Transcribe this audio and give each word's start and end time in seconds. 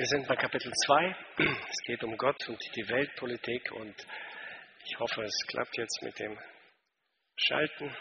Wir 0.00 0.06
sind 0.06 0.26
bei 0.26 0.34
Kapitel 0.34 0.72
2. 0.72 1.14
Es 1.68 1.84
geht 1.84 2.02
um 2.02 2.16
Gott 2.16 2.48
und 2.48 2.58
die 2.74 2.88
Weltpolitik 2.88 3.70
und 3.72 3.94
ich 4.86 4.98
hoffe, 4.98 5.20
es 5.20 5.46
klappt 5.46 5.76
jetzt 5.76 6.00
mit 6.00 6.18
dem 6.18 6.38
Schalten. 7.36 7.94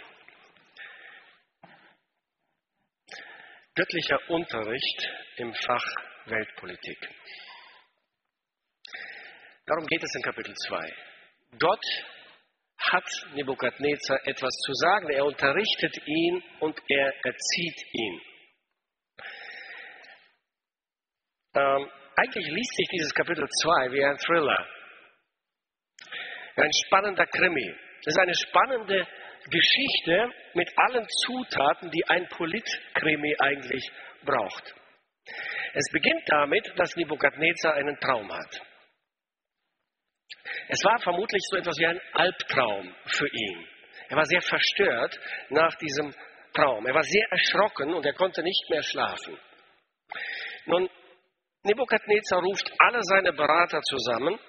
Göttlicher 3.76 4.18
Unterricht 4.30 5.10
im 5.40 5.54
Fach 5.54 5.86
Weltpolitik. 6.28 7.10
Darum 9.66 9.86
geht 9.86 10.02
es 10.02 10.16
in 10.16 10.21
Kapitel 10.21 10.55
2. 10.55 10.93
Gott 11.59 11.86
hat 12.77 13.09
Nebukadnezar 13.34 14.25
etwas 14.25 14.54
zu 14.66 14.73
sagen. 14.73 15.09
Er 15.09 15.25
unterrichtet 15.25 15.97
ihn 16.07 16.41
und 16.61 16.79
er 16.88 17.13
erzieht 17.25 17.84
ihn. 17.91 18.21
Ähm, 21.60 21.91
eigentlich 22.16 22.48
liest 22.48 22.76
sich 22.76 22.88
dieses 22.91 23.14
Kapitel 23.14 23.46
2 23.46 23.91
wie 23.91 24.04
ein 24.04 24.18
Thriller. 24.18 24.68
Ein 26.55 26.72
spannender 26.85 27.26
Krimi. 27.26 27.76
Es 28.02 28.08
ist 28.08 28.20
eine 28.20 28.34
spannende 28.34 29.08
Geschichte 29.49 30.32
mit 30.54 30.70
allen 30.77 31.05
Zutaten, 31.26 31.90
die 31.91 32.04
ein 32.08 32.27
Politkrimi 32.30 33.35
eigentlich 33.40 33.90
braucht. 34.23 34.76
Es 35.73 35.91
beginnt 35.91 36.23
damit, 36.27 36.72
dass 36.77 36.95
Nebukadnezar 36.95 37.73
einen 37.76 37.99
Traum 37.99 38.32
hat. 38.32 38.62
Es 40.70 40.84
war 40.84 40.99
vermutlich 40.99 41.41
so 41.49 41.57
etwas 41.57 41.77
wie 41.77 41.88
ein 41.88 42.02
Albtraum 42.13 42.96
für 43.05 43.27
ihn. 43.27 43.68
Er 44.10 44.18
war 44.18 44.26
sehr 44.26 44.41
verstört 44.41 45.20
nach 45.49 45.76
diesem 45.76 46.13
Traum. 46.54 46.85
Er 46.85 46.94
war 46.94 47.04
sehr 47.04 47.27
erschrocken 47.32 47.94
und 47.94 48.05
er 48.05 48.13
konnte 48.13 48.41
nicht 48.44 48.70
mehr 48.70 48.84
schlafen. 48.84 49.38
Nun, 50.66 50.90
Nebukadnezar 51.63 52.40
ruft 52.41 52.72
alle 52.77 52.99
seine 53.04 53.34
Berater 53.34 53.81
zusammen 53.81 54.40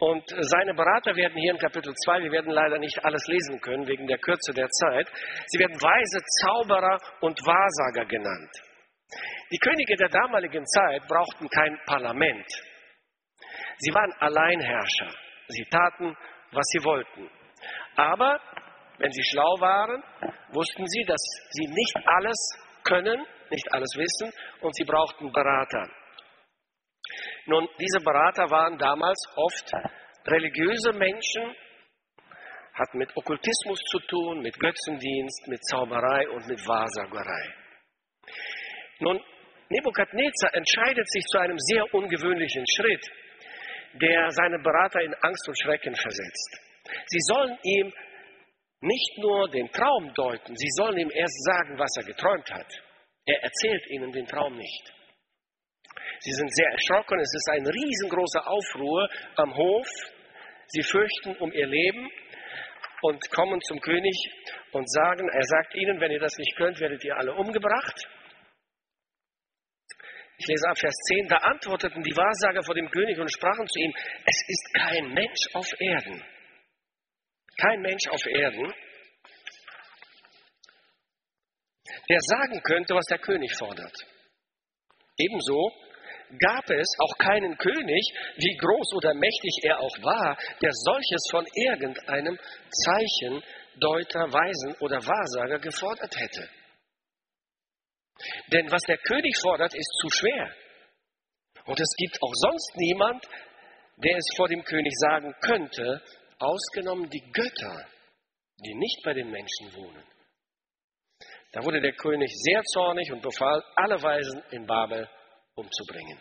und 0.00 0.24
seine 0.28 0.74
Berater 0.74 1.14
werden 1.14 1.38
hier 1.38 1.52
in 1.52 1.58
Kapitel 1.58 1.94
2, 1.94 2.22
wir 2.24 2.32
werden 2.32 2.50
leider 2.50 2.78
nicht 2.78 2.98
alles 3.04 3.24
lesen 3.28 3.60
können 3.60 3.86
wegen 3.86 4.08
der 4.08 4.18
Kürze 4.18 4.52
der 4.52 4.68
Zeit, 4.68 5.06
sie 5.46 5.58
werden 5.60 5.80
weise 5.80 6.18
Zauberer 6.42 6.98
und 7.20 7.38
Wahrsager 7.46 8.06
genannt. 8.06 8.50
Die 9.52 9.58
Könige 9.58 9.94
der 9.94 10.08
damaligen 10.08 10.66
Zeit 10.66 11.06
brauchten 11.06 11.48
kein 11.48 11.78
Parlament. 11.86 12.46
Sie 13.78 13.94
waren 13.94 14.12
Alleinherrscher. 14.18 15.14
Sie 15.48 15.64
taten, 15.70 16.16
was 16.50 16.66
sie 16.72 16.84
wollten. 16.84 17.30
Aber 17.94 18.40
wenn 18.98 19.12
sie 19.12 19.22
schlau 19.30 19.60
waren, 19.60 20.02
wussten 20.52 20.86
sie, 20.88 21.04
dass 21.04 21.22
sie 21.50 21.66
nicht 21.68 21.96
alles 22.04 22.38
können, 22.82 23.24
nicht 23.50 23.72
alles 23.72 23.94
wissen 23.96 24.32
und 24.62 24.74
sie 24.74 24.84
brauchten 24.84 25.30
Berater. 25.30 25.88
Nun, 27.46 27.68
diese 27.78 28.00
Berater 28.04 28.50
waren 28.50 28.78
damals 28.78 29.20
oft 29.36 29.72
religiöse 30.26 30.92
Menschen, 30.92 31.54
hatten 32.74 32.98
mit 32.98 33.16
Okkultismus 33.16 33.80
zu 33.90 33.98
tun, 34.08 34.40
mit 34.40 34.58
Götzendienst, 34.58 35.48
mit 35.48 35.60
Zauberei 35.64 36.28
und 36.30 36.46
mit 36.46 36.60
Wahrsagerei. 36.66 37.54
Nun, 39.00 39.20
Nebukadnezar 39.68 40.54
entscheidet 40.54 41.10
sich 41.10 41.24
zu 41.24 41.38
einem 41.38 41.58
sehr 41.58 41.84
ungewöhnlichen 41.94 42.64
Schritt, 42.76 43.10
der 44.00 44.30
seine 44.30 44.58
Berater 44.58 45.00
in 45.00 45.14
Angst 45.14 45.48
und 45.48 45.58
Schrecken 45.60 45.94
versetzt. 45.94 46.60
Sie 47.06 47.20
sollen 47.20 47.58
ihm 47.62 47.92
nicht 48.80 49.18
nur 49.18 49.48
den 49.48 49.70
Traum 49.70 50.12
deuten, 50.14 50.56
sie 50.56 50.70
sollen 50.76 50.98
ihm 50.98 51.10
erst 51.10 51.42
sagen, 51.44 51.78
was 51.78 51.90
er 51.96 52.04
geträumt 52.04 52.50
hat. 52.52 52.66
Er 53.26 53.42
erzählt 53.42 53.86
ihnen 53.90 54.12
den 54.12 54.26
Traum 54.26 54.56
nicht. 54.56 54.92
Sie 56.22 56.32
sind 56.32 56.54
sehr 56.54 56.70
erschrocken. 56.70 57.18
Es 57.18 57.34
ist 57.34 57.48
ein 57.50 57.66
riesengroßer 57.66 58.46
Aufruhr 58.46 59.08
am 59.36 59.54
Hof. 59.54 59.88
Sie 60.68 60.82
fürchten 60.82 61.34
um 61.36 61.52
ihr 61.52 61.66
Leben 61.66 62.08
und 63.02 63.30
kommen 63.30 63.60
zum 63.62 63.80
König 63.80 64.14
und 64.70 64.88
sagen, 64.88 65.28
er 65.28 65.42
sagt 65.42 65.74
ihnen, 65.74 66.00
wenn 66.00 66.12
ihr 66.12 66.20
das 66.20 66.38
nicht 66.38 66.56
könnt, 66.56 66.78
werdet 66.78 67.02
ihr 67.04 67.16
alle 67.16 67.34
umgebracht. 67.34 68.06
Ich 70.38 70.46
lese 70.46 70.68
ab 70.68 70.78
Vers 70.78 70.94
10. 71.08 71.28
Da 71.28 71.36
antworteten 71.38 72.02
die 72.02 72.16
Wahrsager 72.16 72.62
vor 72.62 72.74
dem 72.74 72.88
König 72.88 73.18
und 73.18 73.30
sprachen 73.30 73.66
zu 73.66 73.80
ihm, 73.80 73.92
es 74.24 74.42
ist 74.46 74.74
kein 74.74 75.12
Mensch 75.12 75.40
auf 75.54 75.68
Erden. 75.78 76.24
Kein 77.60 77.80
Mensch 77.80 78.08
auf 78.08 78.24
Erden, 78.26 78.72
der 82.08 82.18
sagen 82.20 82.62
könnte, 82.62 82.94
was 82.94 83.04
der 83.06 83.18
König 83.18 83.52
fordert. 83.58 83.94
Ebenso 85.18 85.70
gab 86.38 86.68
es 86.70 86.88
auch 86.98 87.18
keinen 87.18 87.56
König, 87.56 88.02
wie 88.36 88.56
groß 88.56 88.94
oder 88.96 89.14
mächtig 89.14 89.60
er 89.64 89.80
auch 89.80 89.96
war, 90.02 90.38
der 90.60 90.70
solches 90.72 91.22
von 91.30 91.46
irgendeinem 91.54 92.38
Zeichen, 92.70 93.42
Deuter, 93.76 94.30
Weisen 94.32 94.74
oder 94.80 94.96
Wahrsager 94.96 95.58
gefordert 95.58 96.14
hätte. 96.14 96.48
Denn 98.52 98.70
was 98.70 98.82
der 98.82 98.98
König 98.98 99.36
fordert, 99.38 99.74
ist 99.74 99.90
zu 100.00 100.08
schwer. 100.10 100.54
Und 101.64 101.80
es 101.80 101.94
gibt 101.96 102.22
auch 102.22 102.34
sonst 102.34 102.76
niemand, 102.76 103.24
der 103.96 104.16
es 104.16 104.26
vor 104.36 104.48
dem 104.48 104.62
König 104.64 104.92
sagen 104.98 105.34
könnte, 105.40 106.02
ausgenommen 106.38 107.08
die 107.08 107.22
Götter, 107.32 107.86
die 108.64 108.74
nicht 108.74 109.00
bei 109.04 109.14
den 109.14 109.30
Menschen 109.30 109.74
wohnen. 109.74 110.04
Da 111.52 111.62
wurde 111.64 111.80
der 111.80 111.92
König 111.94 112.30
sehr 112.34 112.62
zornig 112.62 113.12
und 113.12 113.22
befahl, 113.22 113.62
alle 113.76 114.02
Weisen 114.02 114.42
in 114.50 114.66
Babel 114.66 115.08
umzubringen. 115.54 116.20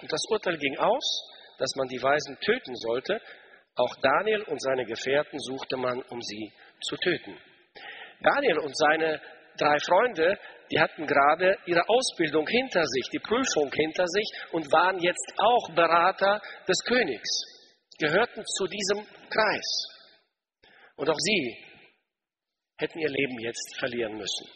Und 0.00 0.12
das 0.12 0.22
Urteil 0.30 0.58
ging 0.58 0.76
aus, 0.78 1.04
dass 1.58 1.74
man 1.76 1.88
die 1.88 2.02
Weisen 2.02 2.38
töten 2.40 2.74
sollte. 2.76 3.20
Auch 3.74 3.94
Daniel 4.02 4.42
und 4.42 4.60
seine 4.60 4.84
Gefährten 4.84 5.38
suchte 5.38 5.76
man, 5.76 6.02
um 6.02 6.20
sie 6.20 6.52
zu 6.82 6.96
töten. 6.96 7.38
Daniel 8.20 8.58
und 8.58 8.76
seine 8.76 9.20
drei 9.56 9.78
Freunde, 9.80 10.38
die 10.70 10.80
hatten 10.80 11.06
gerade 11.06 11.56
ihre 11.66 11.88
Ausbildung 11.88 12.46
hinter 12.46 12.84
sich, 12.84 13.08
die 13.12 13.18
Prüfung 13.18 13.72
hinter 13.72 14.06
sich 14.06 14.28
und 14.52 14.70
waren 14.72 14.98
jetzt 14.98 15.32
auch 15.38 15.74
Berater 15.74 16.40
des 16.68 16.78
Königs, 16.84 17.42
gehörten 17.98 18.44
zu 18.44 18.66
diesem 18.66 19.06
Kreis. 19.30 19.86
Und 20.96 21.08
auch 21.08 21.18
sie 21.18 21.56
hätten 22.78 22.98
ihr 22.98 23.08
Leben 23.08 23.38
jetzt 23.40 23.78
verlieren 23.78 24.16
müssen. 24.16 24.48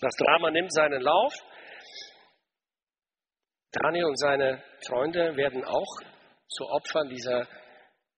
Das 0.00 0.14
Drama 0.16 0.50
nimmt 0.50 0.72
seinen 0.72 1.02
Lauf 1.02 1.34
Daniel 3.72 4.06
und 4.06 4.18
seine 4.18 4.62
Freunde 4.86 5.36
werden 5.36 5.64
auch 5.64 5.96
zu 6.48 6.64
Opfern 6.66 7.08
dieser 7.08 7.46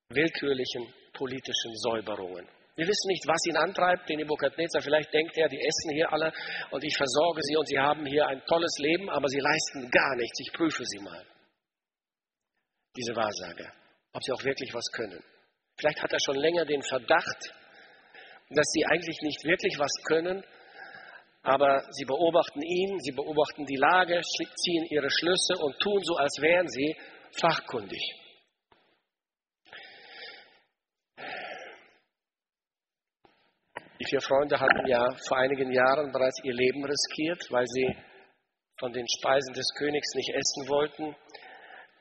willkürlichen 0.08 0.92
politischen 1.12 1.74
Säuberungen. 1.76 2.48
Wir 2.74 2.86
wissen 2.86 3.08
nicht, 3.08 3.26
was 3.28 3.44
ihn 3.46 3.56
antreibt, 3.56 4.08
den 4.08 4.16
Nebukadnezar. 4.16 4.80
Vielleicht 4.80 5.12
denkt 5.12 5.36
er, 5.36 5.48
die 5.48 5.60
essen 5.60 5.90
hier 5.92 6.10
alle 6.10 6.32
und 6.70 6.82
ich 6.82 6.96
versorge 6.96 7.42
sie 7.42 7.56
und 7.56 7.68
sie 7.68 7.78
haben 7.78 8.06
hier 8.06 8.26
ein 8.26 8.40
tolles 8.46 8.78
Leben, 8.78 9.10
aber 9.10 9.28
sie 9.28 9.40
leisten 9.40 9.90
gar 9.90 10.16
nichts. 10.16 10.40
Ich 10.40 10.52
prüfe 10.54 10.84
sie 10.84 11.00
mal. 11.00 11.26
Diese 12.96 13.14
Wahrsage, 13.14 13.70
ob 14.12 14.22
sie 14.22 14.32
auch 14.32 14.44
wirklich 14.44 14.72
was 14.72 14.90
können. 14.92 15.22
Vielleicht 15.76 16.02
hat 16.02 16.12
er 16.12 16.20
schon 16.20 16.36
länger 16.36 16.64
den 16.64 16.82
Verdacht, 16.82 17.54
dass 18.48 18.66
sie 18.72 18.86
eigentlich 18.86 19.19
nicht 19.20 19.44
wirklich 19.44 19.78
was 19.78 19.92
können, 20.04 20.44
aber 21.42 21.82
sie 21.91 22.04
beobachten 22.04 22.62
ihn, 22.62 23.00
sie 23.00 23.12
beobachten 23.12 23.66
die 23.66 23.76
Lage, 23.76 24.20
ziehen 24.20 24.86
ihre 24.91 25.10
Schlüsse 25.10 25.54
und 25.58 25.78
tun 25.80 26.00
so, 26.04 26.14
als 26.16 26.41
wären 26.41 26.69
sie 26.69 26.97
fachkundig. 27.41 28.00
Die 33.98 34.08
vier 34.08 34.20
Freunde 34.20 34.58
hatten 34.58 34.86
ja 34.86 35.04
vor 35.28 35.38
einigen 35.38 35.72
Jahren 35.72 36.12
bereits 36.12 36.41
ihr 36.44 36.54
Leben 36.54 36.84
riskiert, 36.84 37.44
weil 37.50 37.66
sie 37.66 37.97
von 38.78 38.92
den 38.92 39.06
Speisen 39.08 39.54
des 39.54 39.69
Königs 39.78 40.14
nicht 40.14 40.31
essen 40.31 40.69
wollten. 40.69 41.16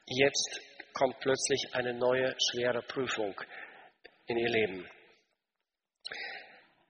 Jetzt 0.08 0.62
kommt 0.94 1.20
plötzlich 1.20 1.64
eine 1.74 1.94
neue, 1.94 2.36
schwere 2.50 2.82
Prüfung 2.84 3.40
in 4.26 4.38
ihr 4.38 4.50
Leben. 4.50 4.88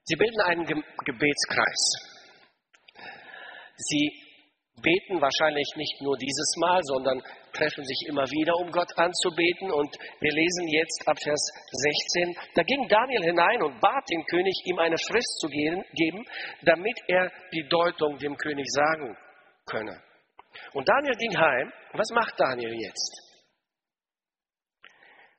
Sie 0.04 0.16
bilden 0.16 0.42
einen 0.42 0.66
Gebetskreis. 0.66 2.11
Sie 3.82 4.12
beten 4.82 5.22
wahrscheinlich 5.22 5.68
nicht 5.76 6.02
nur 6.02 6.18
dieses 6.18 6.56
Mal, 6.58 6.82
sondern 6.84 7.22
treffen 7.54 7.84
sich 7.84 8.06
immer 8.08 8.26
wieder, 8.32 8.56
um 8.58 8.72
Gott 8.72 8.92
anzubeten. 8.98 9.72
Und 9.72 9.96
wir 10.20 10.32
lesen 10.32 10.68
jetzt 10.68 11.08
ab 11.08 11.18
Vers 11.22 11.42
16, 11.72 12.36
da 12.56 12.64
ging 12.64 12.88
Daniel 12.88 13.24
hinein 13.24 13.62
und 13.64 13.80
bat 13.80 14.04
den 14.10 14.24
König, 14.26 14.54
ihm 14.66 14.80
eine 14.80 14.98
Frist 14.98 15.40
zu 15.40 15.48
geben, 15.48 16.26
damit 16.64 16.98
er 17.08 17.32
die 17.54 17.68
Deutung 17.68 18.18
dem 18.18 18.36
König 18.38 18.66
sagen 18.70 19.18
könne. 19.66 20.02
Und 20.74 20.88
Daniel 20.88 21.16
ging 21.16 21.38
heim. 21.38 21.72
was 21.94 22.10
macht 22.14 22.40
Daniel 22.40 22.74
jetzt? 22.74 23.32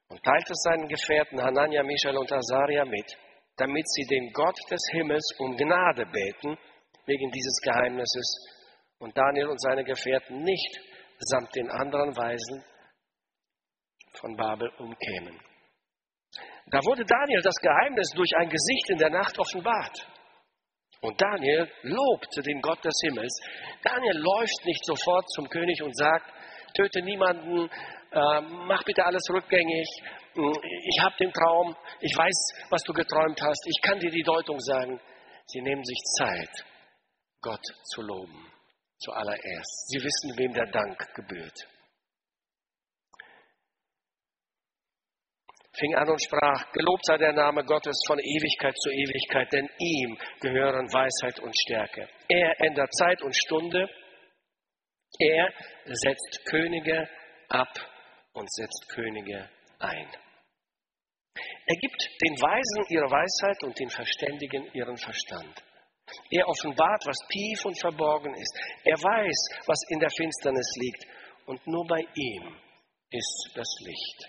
Und 0.08 0.22
teilt 0.22 0.50
es 0.50 0.62
seinen 0.62 0.88
Gefährten 0.88 1.40
Hanania, 1.40 1.82
Michael 1.82 2.18
und 2.18 2.30
Azaria 2.30 2.84
mit, 2.84 3.16
damit 3.56 3.88
sie 3.88 4.04
den 4.04 4.30
Gott 4.32 4.58
des 4.70 4.82
Himmels 4.92 5.34
um 5.38 5.56
Gnade 5.56 6.04
beten 6.06 6.58
wegen 7.06 7.30
dieses 7.30 7.60
Geheimnisses 7.62 8.48
und 8.98 9.16
Daniel 9.16 9.48
und 9.48 9.60
seine 9.60 9.84
Gefährten 9.84 10.42
nicht 10.42 10.80
samt 11.18 11.54
den 11.54 11.70
anderen 11.70 12.16
Weisen 12.16 12.64
von 14.14 14.36
Babel 14.36 14.68
umkämen. 14.78 15.40
Da 16.66 16.78
wurde 16.84 17.04
Daniel 17.04 17.42
das 17.42 17.56
Geheimnis 17.56 18.10
durch 18.14 18.30
ein 18.36 18.48
Gesicht 18.48 18.90
in 18.90 18.98
der 18.98 19.10
Nacht 19.10 19.38
offenbart. 19.38 20.08
Und 21.00 21.20
Daniel 21.20 21.68
lobte 21.82 22.42
den 22.42 22.60
Gott 22.60 22.84
des 22.84 22.94
Himmels. 23.04 23.40
Daniel 23.82 24.18
läuft 24.18 24.64
nicht 24.64 24.84
sofort 24.84 25.28
zum 25.30 25.48
König 25.48 25.82
und 25.82 25.96
sagt, 25.96 26.32
töte 26.74 27.02
niemanden, 27.02 27.68
äh, 28.12 28.40
mach 28.40 28.84
bitte 28.84 29.04
alles 29.04 29.22
rückgängig, 29.30 29.88
ich 30.34 30.98
habe 31.02 31.14
den 31.20 31.32
Traum, 31.32 31.76
ich 32.00 32.16
weiß, 32.16 32.66
was 32.70 32.82
du 32.84 32.92
geträumt 32.92 33.40
hast, 33.42 33.66
ich 33.66 33.82
kann 33.82 33.98
dir 33.98 34.10
die 34.10 34.22
Deutung 34.22 34.58
sagen. 34.60 34.98
Sie 35.46 35.60
nehmen 35.60 35.84
sich 35.84 35.98
Zeit, 36.16 36.64
Gott 37.42 37.64
zu 37.92 38.00
loben, 38.00 38.50
zuallererst. 38.98 39.88
Sie 39.88 39.98
wissen, 39.98 40.38
wem 40.38 40.54
der 40.54 40.70
Dank 40.70 41.14
gebührt. 41.14 41.68
fing 45.82 45.94
an 45.96 46.08
und 46.08 46.22
sprach, 46.22 46.70
gelobt 46.72 47.04
sei 47.06 47.18
der 47.18 47.32
Name 47.32 47.64
Gottes 47.64 47.96
von 48.06 48.18
Ewigkeit 48.18 48.76
zu 48.78 48.90
Ewigkeit, 48.90 49.52
denn 49.52 49.68
ihm 49.78 50.16
gehören 50.40 50.86
Weisheit 50.92 51.40
und 51.40 51.54
Stärke. 51.58 52.08
Er 52.28 52.60
ändert 52.60 52.92
Zeit 52.94 53.22
und 53.22 53.36
Stunde, 53.36 53.88
er 55.18 55.52
setzt 55.84 56.44
Könige 56.46 57.08
ab 57.48 57.72
und 58.32 58.50
setzt 58.52 58.88
Könige 58.90 59.48
ein. 59.78 60.08
Er 61.66 61.76
gibt 61.76 62.02
den 62.24 62.34
Weisen 62.40 62.84
ihre 62.88 63.10
Weisheit 63.10 63.62
und 63.64 63.78
den 63.78 63.88
Verständigen 63.88 64.70
ihren 64.74 64.96
Verstand. 64.96 65.62
Er 66.30 66.48
offenbart, 66.48 67.04
was 67.06 67.16
tief 67.28 67.64
und 67.64 67.78
verborgen 67.80 68.34
ist. 68.34 68.54
Er 68.84 68.96
weiß, 68.96 69.66
was 69.66 69.78
in 69.88 70.00
der 70.00 70.10
Finsternis 70.10 70.74
liegt. 70.76 71.06
Und 71.46 71.66
nur 71.66 71.86
bei 71.86 72.00
ihm 72.14 72.56
ist 73.10 73.50
das 73.54 73.68
Licht. 73.80 74.28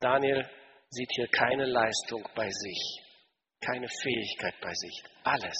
Daniel 0.00 0.48
sieht 0.90 1.10
hier 1.14 1.28
keine 1.28 1.64
Leistung 1.64 2.28
bei 2.34 2.48
sich, 2.48 3.00
keine 3.60 3.88
Fähigkeit 3.88 4.54
bei 4.60 4.72
sich. 4.74 5.02
Alles, 5.24 5.56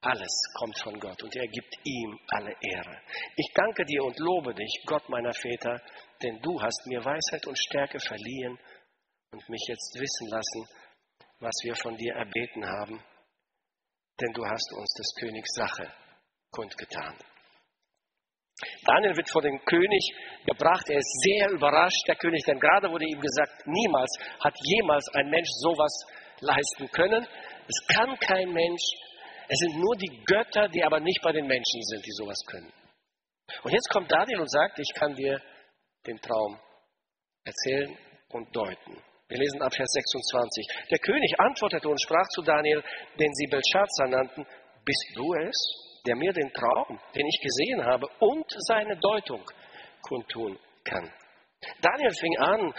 alles 0.00 0.32
kommt 0.58 0.78
von 0.78 1.00
Gott 1.00 1.22
und 1.22 1.34
er 1.34 1.48
gibt 1.48 1.74
ihm 1.84 2.18
alle 2.28 2.54
Ehre. 2.60 3.02
Ich 3.36 3.52
danke 3.54 3.84
dir 3.84 4.04
und 4.04 4.18
lobe 4.18 4.54
dich, 4.54 4.82
Gott 4.86 5.08
meiner 5.08 5.32
Väter, 5.32 5.82
denn 6.22 6.40
du 6.40 6.60
hast 6.62 6.86
mir 6.86 7.04
Weisheit 7.04 7.46
und 7.46 7.58
Stärke 7.58 7.98
verliehen 7.98 8.58
und 9.32 9.48
mich 9.48 9.64
jetzt 9.68 9.94
wissen 9.98 10.28
lassen, 10.28 10.68
was 11.40 11.54
wir 11.64 11.74
von 11.74 11.96
dir 11.96 12.14
erbeten 12.14 12.64
haben, 12.64 13.02
denn 14.20 14.32
du 14.32 14.44
hast 14.44 14.72
uns 14.72 14.92
des 14.94 15.14
Königs 15.20 15.54
Sache 15.54 15.92
kundgetan. 16.50 17.16
Daniel 18.86 19.16
wird 19.16 19.28
vor 19.28 19.42
den 19.42 19.62
König 19.64 20.14
gebracht. 20.46 20.88
Er 20.88 20.98
ist 20.98 21.20
sehr 21.22 21.50
überrascht, 21.50 22.08
der 22.08 22.16
König, 22.16 22.42
denn 22.46 22.58
gerade 22.58 22.90
wurde 22.90 23.04
ihm 23.04 23.20
gesagt, 23.20 23.66
niemals 23.66 24.10
hat 24.40 24.54
jemals 24.62 25.06
ein 25.14 25.28
Mensch 25.28 25.50
sowas 25.60 25.92
leisten 26.40 26.90
können. 26.90 27.26
Es 27.68 27.86
kann 27.94 28.18
kein 28.18 28.50
Mensch. 28.52 28.82
Es 29.48 29.58
sind 29.58 29.76
nur 29.76 29.94
die 29.96 30.22
Götter, 30.24 30.68
die 30.68 30.82
aber 30.82 31.00
nicht 31.00 31.20
bei 31.22 31.32
den 31.32 31.46
Menschen 31.46 31.82
sind, 31.82 32.04
die 32.04 32.12
sowas 32.12 32.38
können. 32.46 32.72
Und 33.62 33.72
jetzt 33.72 33.90
kommt 33.90 34.10
Daniel 34.10 34.40
und 34.40 34.50
sagt, 34.50 34.78
ich 34.78 34.92
kann 34.94 35.14
dir 35.14 35.40
den 36.06 36.18
Traum 36.20 36.58
erzählen 37.44 37.96
und 38.30 38.54
deuten. 38.56 39.02
Wir 39.28 39.38
lesen 39.38 39.62
ab 39.62 39.74
Vers 39.74 39.90
26. 39.92 40.66
Der 40.90 40.98
König 40.98 41.34
antwortete 41.38 41.88
und 41.88 42.00
sprach 42.00 42.28
zu 42.28 42.42
Daniel, 42.42 42.82
den 43.18 43.34
sie 43.34 43.46
Belshazzar 43.46 44.08
nannten, 44.08 44.46
bist 44.84 45.10
du 45.14 45.34
es? 45.34 45.86
der 46.06 46.16
mir 46.16 46.32
den 46.32 46.52
Traum, 46.52 46.98
den 47.14 47.26
ich 47.26 47.40
gesehen 47.42 47.84
habe, 47.84 48.06
und 48.20 48.46
seine 48.68 48.96
Deutung 48.96 49.44
kundtun 50.02 50.58
kann. 50.84 51.12
Daniel 51.80 52.12
fing 52.12 52.38
an 52.38 52.74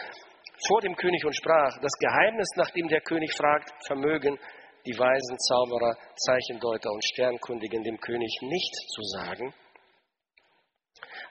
vor 0.68 0.82
dem 0.82 0.96
König 0.96 1.24
und 1.26 1.36
sprach, 1.36 1.78
das 1.82 1.92
Geheimnis, 2.00 2.48
nach 2.56 2.72
dem 2.72 2.88
der 2.88 3.02
König 3.02 3.34
fragt, 3.36 3.70
vermögen 3.86 4.40
die 4.86 4.98
weisen 4.98 5.38
Zauberer, 5.40 5.98
Zeichendeuter 6.16 6.90
und 6.90 7.04
Sternkundigen 7.04 7.84
dem 7.84 8.00
König 8.00 8.40
nicht 8.42 8.74
zu 8.74 9.02
sagen. 9.04 9.54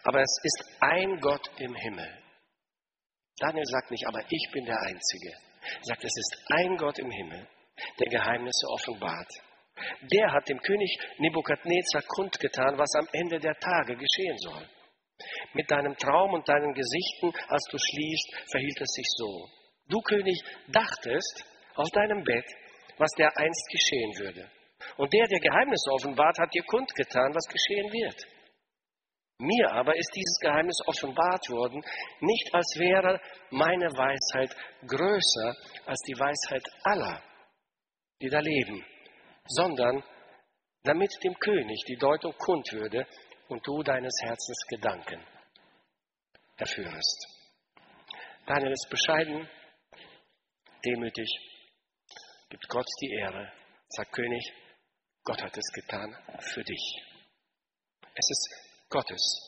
Aber 0.05 0.21
es 0.21 0.39
ist 0.43 0.77
ein 0.81 1.19
Gott 1.21 1.51
im 1.59 1.75
Himmel. 1.75 2.26
Daniel 3.39 3.67
sagt 3.67 3.91
nicht, 3.91 4.07
aber 4.07 4.21
ich 4.29 4.51
bin 4.53 4.65
der 4.65 4.81
Einzige. 4.81 5.31
Er 5.31 5.85
sagt, 5.85 6.05
es 6.05 6.17
ist 6.17 6.43
ein 6.49 6.77
Gott 6.77 6.99
im 6.99 7.11
Himmel, 7.11 7.47
der 8.01 8.09
Geheimnisse 8.09 8.67
offenbart. 8.69 9.31
Der 10.11 10.33
hat 10.33 10.49
dem 10.49 10.59
König 10.61 10.99
Nebukadnezar 11.19 12.03
kundgetan, 12.09 12.79
was 12.79 12.95
am 12.99 13.09
Ende 13.13 13.39
der 13.39 13.55
Tage 13.59 13.97
geschehen 13.97 14.39
soll. 14.39 14.67
Mit 15.53 15.71
deinem 15.71 15.97
Traum 15.97 16.33
und 16.33 16.49
deinen 16.49 16.73
Gesichten, 16.73 17.33
als 17.49 17.65
du 17.71 17.79
schliefst, 17.79 18.51
verhielt 18.51 18.81
es 18.81 18.93
sich 18.95 19.07
so. 19.17 19.49
Du 19.89 20.01
König 20.01 20.43
dachtest 20.69 21.45
auf 21.75 21.89
deinem 21.91 22.23
Bett, 22.25 22.47
was 22.99 23.11
der 23.19 23.37
einst 23.37 23.69
geschehen 23.71 24.19
würde. 24.19 24.51
Und 24.97 25.13
der, 25.13 25.27
der 25.27 25.41
Geheimnisse 25.41 25.91
offenbart, 25.91 26.39
hat 26.39 26.53
dir 26.55 26.63
kundgetan, 26.65 27.35
was 27.35 27.47
geschehen 27.49 27.93
wird. 27.93 28.27
Mir 29.39 29.71
aber 29.73 29.95
ist 29.97 30.11
dieses 30.15 30.39
Geheimnis 30.41 30.79
offenbart 30.87 31.49
worden, 31.51 31.83
nicht 32.21 32.55
als 32.55 32.75
wäre 32.79 33.21
meine 33.51 33.87
Weisheit 33.87 34.55
größer 34.87 35.55
als 35.87 36.01
die 36.09 36.19
Weisheit 36.19 36.65
aller, 36.85 37.23
die 38.21 38.29
da 38.29 38.41
leben 38.41 38.85
sondern 39.49 40.03
damit 40.83 41.13
dem 41.23 41.35
König 41.39 41.85
die 41.89 41.97
Deutung 41.97 42.33
kund 42.39 42.73
würde 42.73 43.07
und 43.49 43.67
du 43.67 43.83
deines 43.83 44.15
Herzens 44.23 44.67
Gedanken 44.69 45.25
erführest. 46.57 47.27
Daniel 48.47 48.73
ist 48.73 48.89
bescheiden, 48.89 49.49
demütig, 50.85 51.29
gibt 52.49 52.69
Gott 52.69 52.87
die 53.01 53.13
Ehre, 53.21 53.53
sagt 53.89 54.13
König, 54.13 54.53
Gott 55.25 55.43
hat 55.43 55.57
es 55.57 55.73
getan 55.73 56.17
für 56.39 56.63
dich. 56.63 57.03
Es 58.15 58.31
ist 58.31 58.66
Gottes 58.89 59.47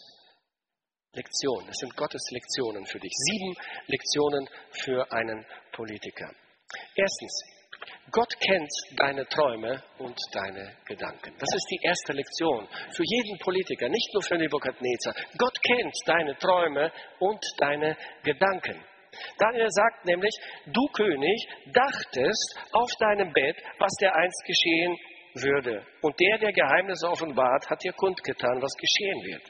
Lektion, 1.12 1.68
es 1.68 1.78
sind 1.78 1.96
Gottes 1.96 2.22
Lektionen 2.30 2.84
für 2.86 2.98
dich. 2.98 3.12
Sieben 3.12 3.54
Lektionen 3.86 4.48
für 4.72 5.10
einen 5.12 5.46
Politiker. 5.72 6.30
Erstens, 6.94 7.44
Gott 8.10 8.32
kennt 8.40 8.70
deine 8.96 9.26
Träume 9.26 9.82
und 9.98 10.18
deine 10.32 10.76
Gedanken. 10.86 11.34
Das 11.38 11.54
ist 11.54 11.66
die 11.70 11.80
erste 11.82 12.12
Lektion 12.12 12.66
für 12.94 13.04
jeden 13.04 13.38
Politiker, 13.38 13.88
nicht 13.88 14.12
nur 14.12 14.22
für 14.22 14.36
Nebukadnezar. 14.36 15.14
Gott 15.36 15.56
kennt 15.62 15.94
deine 16.06 16.36
Träume 16.38 16.92
und 17.20 17.40
deine 17.58 17.96
Gedanken. 18.24 18.84
Daniel 19.38 19.70
sagt 19.70 20.04
nämlich, 20.04 20.34
du 20.66 20.86
König 20.92 21.48
dachtest 21.72 22.58
auf 22.72 22.90
deinem 22.98 23.32
Bett, 23.32 23.56
was 23.78 23.92
der 24.00 24.14
einst 24.14 24.44
geschehen 24.46 24.96
würde. 25.42 25.86
Und 26.02 26.18
der, 26.20 26.38
der 26.38 26.52
Geheimnisse 26.52 27.08
offenbart, 27.08 27.68
hat 27.68 27.82
dir 27.82 27.92
kundgetan, 27.92 28.62
was 28.62 28.74
geschehen 28.74 29.22
wird. 29.24 29.42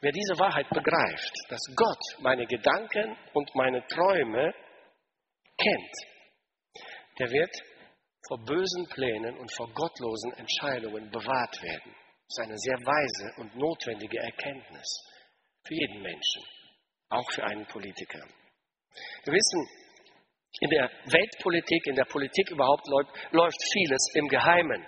Wer 0.00 0.12
diese 0.12 0.38
Wahrheit 0.38 0.68
begreift, 0.70 1.32
dass 1.48 1.60
Gott 1.74 2.22
meine 2.22 2.46
Gedanken 2.46 3.16
und 3.34 3.54
meine 3.54 3.84
Träume 3.86 4.54
kennt, 5.56 5.94
der 7.18 7.30
wird 7.30 7.50
vor 8.28 8.38
bösen 8.44 8.86
Plänen 8.90 9.36
und 9.38 9.52
vor 9.56 9.68
gottlosen 9.72 10.32
Entscheidungen 10.34 11.10
bewahrt 11.10 11.62
werden. 11.62 11.92
Das 11.92 12.38
ist 12.38 12.44
eine 12.44 12.58
sehr 12.58 12.78
weise 12.84 13.40
und 13.40 13.56
notwendige 13.56 14.18
Erkenntnis 14.18 14.86
für 15.64 15.74
jeden 15.74 16.02
Menschen, 16.02 16.44
auch 17.08 17.28
für 17.32 17.42
einen 17.44 17.66
Politiker. 17.66 18.24
Wir 19.24 19.32
wissen, 19.32 19.87
in 20.60 20.70
der 20.70 20.90
Weltpolitik, 21.04 21.86
in 21.86 21.94
der 21.94 22.04
Politik 22.04 22.50
überhaupt 22.50 22.86
läuft 23.30 23.62
vieles 23.72 24.10
im 24.14 24.28
Geheimen. 24.28 24.86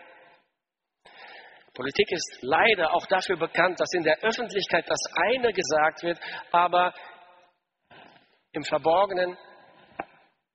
Politik 1.75 2.11
ist 2.11 2.39
leider 2.43 2.93
auch 2.93 3.07
dafür 3.07 3.37
bekannt, 3.37 3.79
dass 3.79 3.93
in 3.95 4.03
der 4.03 4.19
Öffentlichkeit 4.23 4.85
das 4.89 5.01
eine 5.15 5.53
gesagt 5.53 6.03
wird, 6.03 6.19
aber 6.51 6.93
im 8.53 8.65
Verborgenen 8.65 9.37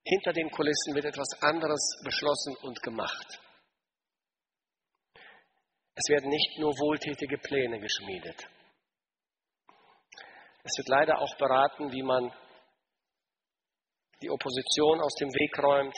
hinter 0.04 0.34
den 0.34 0.52
Kulissen 0.52 0.94
wird 0.94 1.06
etwas 1.06 1.30
anderes 1.42 2.02
beschlossen 2.04 2.56
und 2.62 2.80
gemacht. 2.84 3.40
Es 5.96 6.10
werden 6.10 6.30
nicht 6.30 6.60
nur 6.60 6.72
wohltätige 6.72 7.38
Pläne 7.38 7.80
geschmiedet. 7.80 8.48
Es 10.64 10.78
wird 10.78 10.90
leider 10.90 11.20
auch 11.20 11.36
beraten, 11.38 11.92
wie 11.92 12.04
man 12.04 12.32
die 14.22 14.30
Opposition 14.30 15.02
aus 15.02 15.14
dem 15.16 15.30
Weg 15.30 15.58
räumt, 15.62 15.96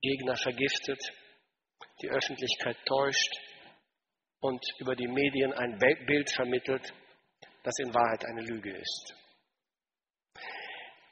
Gegner 0.00 0.36
vergiftet, 0.36 1.00
die 2.02 2.08
Öffentlichkeit 2.08 2.76
täuscht 2.84 3.32
und 4.40 4.62
über 4.78 4.94
die 4.94 5.08
Medien 5.08 5.52
ein 5.52 5.78
Bild 5.78 6.30
vermittelt, 6.30 6.92
das 7.62 7.74
in 7.78 7.92
Wahrheit 7.94 8.24
eine 8.24 8.42
Lüge 8.42 8.76
ist. 8.76 9.14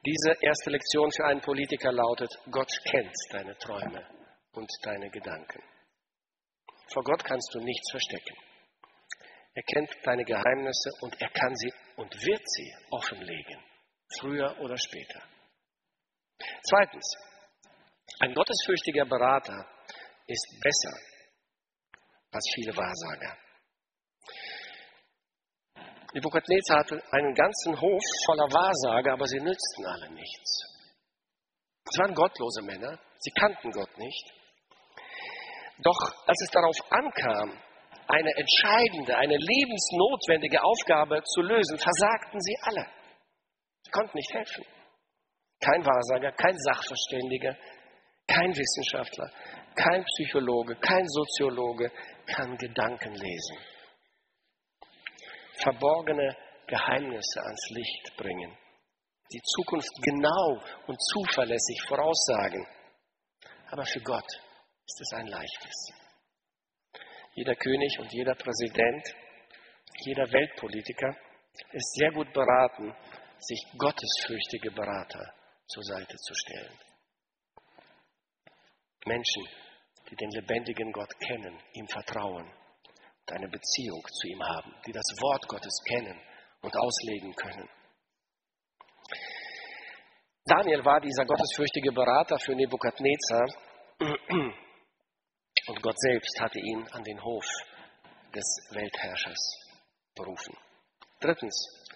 Diese 0.06 0.34
erste 0.40 0.70
Lektion 0.70 1.10
für 1.10 1.24
einen 1.24 1.40
Politiker 1.40 1.90
lautet, 1.90 2.30
Gott 2.50 2.70
kennt 2.84 3.14
deine 3.30 3.56
Träume 3.56 4.06
und 4.52 4.70
deine 4.82 5.08
Gedanken. 5.10 5.62
Vor 6.92 7.02
Gott 7.02 7.24
kannst 7.24 7.54
du 7.54 7.60
nichts 7.60 7.90
verstecken. 7.90 8.36
Er 9.54 9.62
kennt 9.62 9.90
deine 10.02 10.24
Geheimnisse 10.24 10.90
und 11.00 11.20
er 11.20 11.30
kann 11.30 11.54
sie 11.56 11.72
und 11.96 12.12
wird 12.26 12.42
sie 12.44 12.74
offenlegen, 12.90 13.58
früher 14.18 14.60
oder 14.60 14.76
später. 14.76 15.22
Zweitens, 16.38 17.06
ein 18.20 18.34
gottesfürchtiger 18.34 19.04
Berater 19.04 19.66
ist 20.26 20.60
besser 20.60 20.96
als 22.32 22.50
viele 22.54 22.76
Wahrsager. 22.76 23.36
Nebukadnezar 26.14 26.78
hatte 26.78 27.02
einen 27.10 27.34
ganzen 27.34 27.80
Hof 27.80 28.02
voller 28.26 28.46
Wahrsager, 28.46 29.12
aber 29.14 29.26
sie 29.26 29.40
nützten 29.40 29.86
alle 29.86 30.10
nichts. 30.10 30.62
Es 31.90 31.98
waren 31.98 32.14
gottlose 32.14 32.62
Männer, 32.62 32.98
sie 33.18 33.30
kannten 33.32 33.70
Gott 33.72 33.98
nicht. 33.98 34.32
Doch 35.82 35.98
als 36.26 36.40
es 36.40 36.50
darauf 36.50 36.76
ankam, 36.90 37.60
eine 38.06 38.30
entscheidende, 38.36 39.16
eine 39.16 39.36
lebensnotwendige 39.36 40.62
Aufgabe 40.62 41.22
zu 41.24 41.42
lösen, 41.42 41.78
versagten 41.78 42.40
sie 42.40 42.56
alle. 42.62 42.86
Sie 43.82 43.90
konnten 43.90 44.16
nicht 44.16 44.32
helfen. 44.32 44.64
Kein 45.64 45.82
Wahrsager, 45.86 46.30
kein 46.32 46.58
Sachverständiger, 46.58 47.56
kein 48.26 48.54
Wissenschaftler, 48.54 49.30
kein 49.74 50.04
Psychologe, 50.04 50.76
kein 50.76 51.08
Soziologe 51.08 51.90
kann 52.26 52.54
Gedanken 52.58 53.14
lesen. 53.14 53.56
Verborgene 55.62 56.36
Geheimnisse 56.66 57.40
ans 57.40 57.70
Licht 57.70 58.14
bringen. 58.18 58.58
Die 59.32 59.40
Zukunft 59.40 59.88
genau 60.02 60.60
und 60.86 61.02
zuverlässig 61.02 61.80
voraussagen. 61.88 62.66
Aber 63.70 63.86
für 63.86 64.00
Gott 64.00 64.30
ist 64.86 65.00
es 65.00 65.12
ein 65.14 65.28
leichtes. 65.28 65.92
Jeder 67.36 67.54
König 67.56 67.98
und 68.00 68.12
jeder 68.12 68.34
Präsident, 68.34 69.14
jeder 70.04 70.30
Weltpolitiker 70.30 71.16
ist 71.72 71.94
sehr 71.94 72.12
gut 72.12 72.30
beraten, 72.34 72.94
sich 73.38 73.64
gottesfürchtige 73.78 74.70
Berater 74.70 75.32
zur 75.66 75.82
Seite 75.82 76.16
zu 76.16 76.34
stellen. 76.34 76.78
Menschen, 79.06 79.48
die 80.10 80.16
den 80.16 80.30
lebendigen 80.30 80.92
Gott 80.92 81.12
kennen, 81.20 81.58
ihm 81.72 81.88
vertrauen 81.88 82.46
und 82.46 83.32
eine 83.32 83.48
Beziehung 83.48 84.02
zu 84.06 84.28
ihm 84.28 84.42
haben, 84.42 84.74
die 84.86 84.92
das 84.92 85.08
Wort 85.20 85.46
Gottes 85.48 85.82
kennen 85.86 86.20
und 86.62 86.76
auslegen 86.76 87.34
können. 87.34 87.68
Daniel 90.46 90.84
war 90.84 91.00
dieser 91.00 91.24
gottesfürchtige 91.24 91.92
Berater 91.92 92.38
für 92.38 92.54
Nebukadnezar 92.54 93.46
und 95.68 95.82
Gott 95.82 95.98
selbst 95.98 96.38
hatte 96.40 96.60
ihn 96.60 96.86
an 96.92 97.02
den 97.02 97.22
Hof 97.22 97.44
des 98.34 98.44
Weltherrschers 98.70 99.64
berufen. 100.14 100.56
Drittens, 101.20 101.86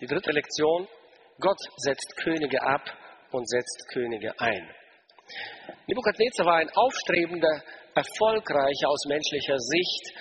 die 0.00 0.06
dritte 0.06 0.30
Lektion, 0.30 0.88
Gott 1.40 1.58
setzt 1.76 2.16
Könige 2.16 2.60
ab 2.62 2.82
und 3.30 3.48
setzt 3.48 3.88
Könige 3.92 4.32
ein. 4.38 4.68
Nebukadnezar 5.86 6.46
war 6.46 6.56
ein 6.56 6.70
aufstrebender, 6.70 7.62
erfolgreicher 7.94 8.88
aus 8.88 9.04
menschlicher 9.06 9.58
Sicht 9.58 10.12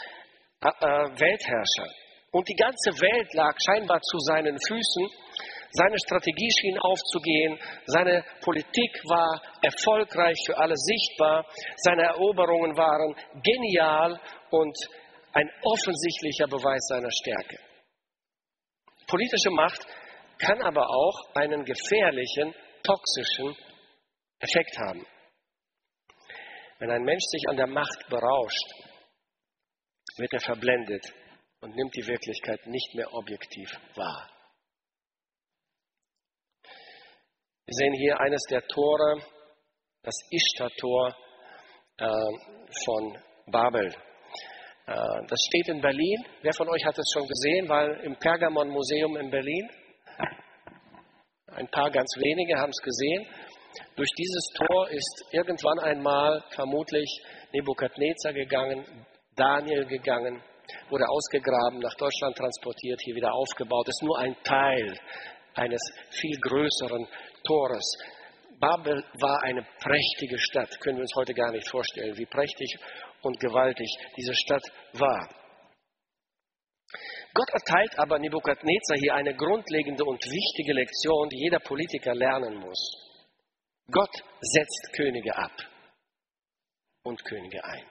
äh, 0.62 0.67
äh, 0.67 1.19
Weltherrscher. 1.19 1.89
Und 2.31 2.47
die 2.47 2.55
ganze 2.55 2.91
Welt 3.01 3.33
lag 3.33 3.55
scheinbar 3.65 4.01
zu 4.01 4.19
seinen 4.19 4.59
Füßen. 4.59 5.09
Seine 5.71 5.97
Strategie 6.00 6.50
schien 6.59 6.77
aufzugehen, 6.79 7.59
seine 7.86 8.24
Politik 8.41 9.01
war 9.05 9.41
erfolgreich 9.62 10.38
für 10.45 10.57
alle 10.57 10.75
sichtbar, 10.75 11.45
seine 11.77 12.03
Eroberungen 12.03 12.75
waren 12.77 13.15
genial 13.43 14.19
und 14.50 14.75
ein 15.33 15.50
offensichtlicher 15.63 16.47
Beweis 16.47 16.88
seiner 16.88 17.12
Stärke. 17.12 17.59
Politische 19.07 19.51
Macht 19.51 19.86
kann 20.39 20.62
aber 20.62 20.88
auch 20.89 21.36
einen 21.36 21.63
gefährlichen, 21.63 22.53
toxischen 22.84 23.56
Effekt 24.39 24.77
haben. 24.77 25.06
Wenn 26.79 26.91
ein 26.91 27.03
Mensch 27.03 27.24
sich 27.24 27.44
an 27.50 27.58
der 27.58 27.67
Macht 27.67 28.08
berauscht, 28.10 28.74
wird 30.17 30.34
er 30.34 30.39
verblendet 30.39 31.06
und 31.62 31.75
nimmt 31.75 31.96
die 31.96 32.08
Wirklichkeit 32.08 32.65
nicht 32.67 32.94
mehr 32.96 33.12
objektiv 33.13 33.70
wahr. 33.96 34.29
Wir 37.65 37.74
sehen 37.74 37.94
hier 37.94 38.20
eines 38.20 38.41
der 38.50 38.65
Tore, 38.65 39.22
das 40.03 40.15
Ishtar-Tor 40.32 41.15
äh, 41.98 42.06
von 42.86 43.17
Babel. 43.48 43.88
Äh, 44.86 45.25
das 45.27 45.39
steht 45.48 45.67
in 45.67 45.82
Berlin. 45.82 46.25
Wer 46.44 46.53
von 46.53 46.70
euch 46.70 46.86
hat 46.86 46.98
es 46.98 47.12
schon 47.13 47.27
gesehen? 47.27 47.67
Weil 47.67 48.00
im 48.06 48.15
Pergamon-Museum 48.15 49.17
in 49.17 49.29
Berlin. 49.29 49.70
Ein 51.57 51.67
paar 51.69 51.89
ganz 51.89 52.07
wenige 52.17 52.55
haben 52.55 52.69
es 52.69 52.81
gesehen. 52.83 53.25
Durch 53.95 54.11
dieses 54.15 54.45
Tor 54.53 54.89
ist 54.91 55.25
irgendwann 55.31 55.79
einmal 55.79 56.43
vermutlich 56.51 57.09
Nebukadnezar 57.51 58.31
gegangen, 58.31 58.85
Daniel 59.35 59.85
gegangen, 59.87 60.39
wurde 60.89 61.05
ausgegraben, 61.09 61.79
nach 61.79 61.95
Deutschland 61.95 62.37
transportiert, 62.37 63.01
hier 63.03 63.15
wieder 63.15 63.33
aufgebaut. 63.33 63.87
Das 63.87 63.95
ist 63.95 64.05
nur 64.05 64.19
ein 64.19 64.35
Teil 64.43 64.99
eines 65.55 65.81
viel 66.11 66.37
größeren 66.41 67.07
Tores. 67.43 67.97
Babel 68.59 69.03
war 69.19 69.41
eine 69.41 69.65
prächtige 69.79 70.37
Stadt, 70.37 70.79
können 70.81 70.97
wir 70.97 71.03
uns 71.03 71.15
heute 71.15 71.33
gar 71.33 71.51
nicht 71.51 71.67
vorstellen, 71.67 72.15
wie 72.17 72.25
prächtig 72.27 72.77
und 73.23 73.39
gewaltig 73.39 73.89
diese 74.15 74.35
Stadt 74.35 74.63
war. 74.93 75.27
Gott 77.38 77.51
erteilt 77.53 78.00
aber 78.00 78.17
Nebukadnezar 78.17 78.98
hier 78.98 79.13
eine 79.13 79.36
grundlegende 79.36 80.03
und 80.03 80.20
wichtige 80.25 80.74
Lektion, 80.74 81.29
die 81.29 81.44
jeder 81.44 81.60
Politiker 81.60 82.15
lernen 82.15 82.56
muss. 82.56 82.82
Gott 83.91 84.15
setzt 84.41 84.89
Könige 84.94 85.38
ab 85.38 85.51
und 87.03 87.24
Könige 87.25 87.63
ein. 87.63 87.86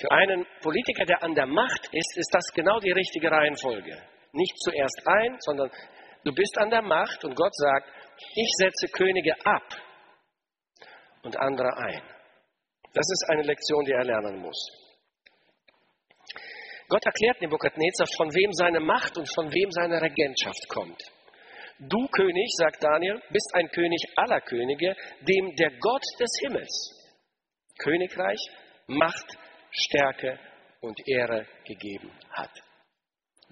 Für 0.00 0.10
einen 0.10 0.46
Politiker, 0.62 1.04
der 1.04 1.22
an 1.22 1.34
der 1.34 1.46
Macht 1.46 1.90
ist, 1.92 2.16
ist 2.16 2.32
das 2.32 2.46
genau 2.54 2.78
die 2.80 2.92
richtige 2.92 3.30
Reihenfolge. 3.30 4.02
Nicht 4.32 4.58
zuerst 4.60 5.02
ein, 5.04 5.36
sondern 5.40 5.70
du 6.24 6.32
bist 6.32 6.56
an 6.56 6.70
der 6.70 6.82
Macht 6.82 7.24
und 7.26 7.34
Gott 7.34 7.54
sagt, 7.56 7.90
ich 8.34 8.50
setze 8.56 8.88
Könige 8.88 9.34
ab 9.44 9.66
und 11.24 11.36
andere 11.36 11.76
ein. 11.76 12.02
Das 12.94 13.06
ist 13.06 13.26
eine 13.28 13.42
Lektion, 13.42 13.84
die 13.84 13.92
er 13.92 14.04
lernen 14.04 14.40
muss. 14.40 14.87
Gott 16.88 17.04
erklärt 17.04 17.40
Nebukadnezar, 17.40 18.06
von 18.16 18.32
wem 18.34 18.52
seine 18.52 18.80
Macht 18.80 19.16
und 19.18 19.28
von 19.34 19.52
wem 19.52 19.70
seine 19.70 20.00
Regentschaft 20.00 20.68
kommt. 20.68 21.02
Du 21.78 22.08
König, 22.08 22.48
sagt 22.56 22.82
Daniel, 22.82 23.22
bist 23.30 23.50
ein 23.54 23.68
König 23.68 24.00
aller 24.16 24.40
Könige, 24.40 24.96
dem 25.20 25.54
der 25.56 25.70
Gott 25.78 26.04
des 26.18 26.30
Himmels 26.40 26.98
Königreich, 27.78 28.40
Macht, 28.86 29.38
Stärke 29.70 30.40
und 30.80 30.98
Ehre 31.06 31.46
gegeben 31.64 32.10
hat. 32.30 32.50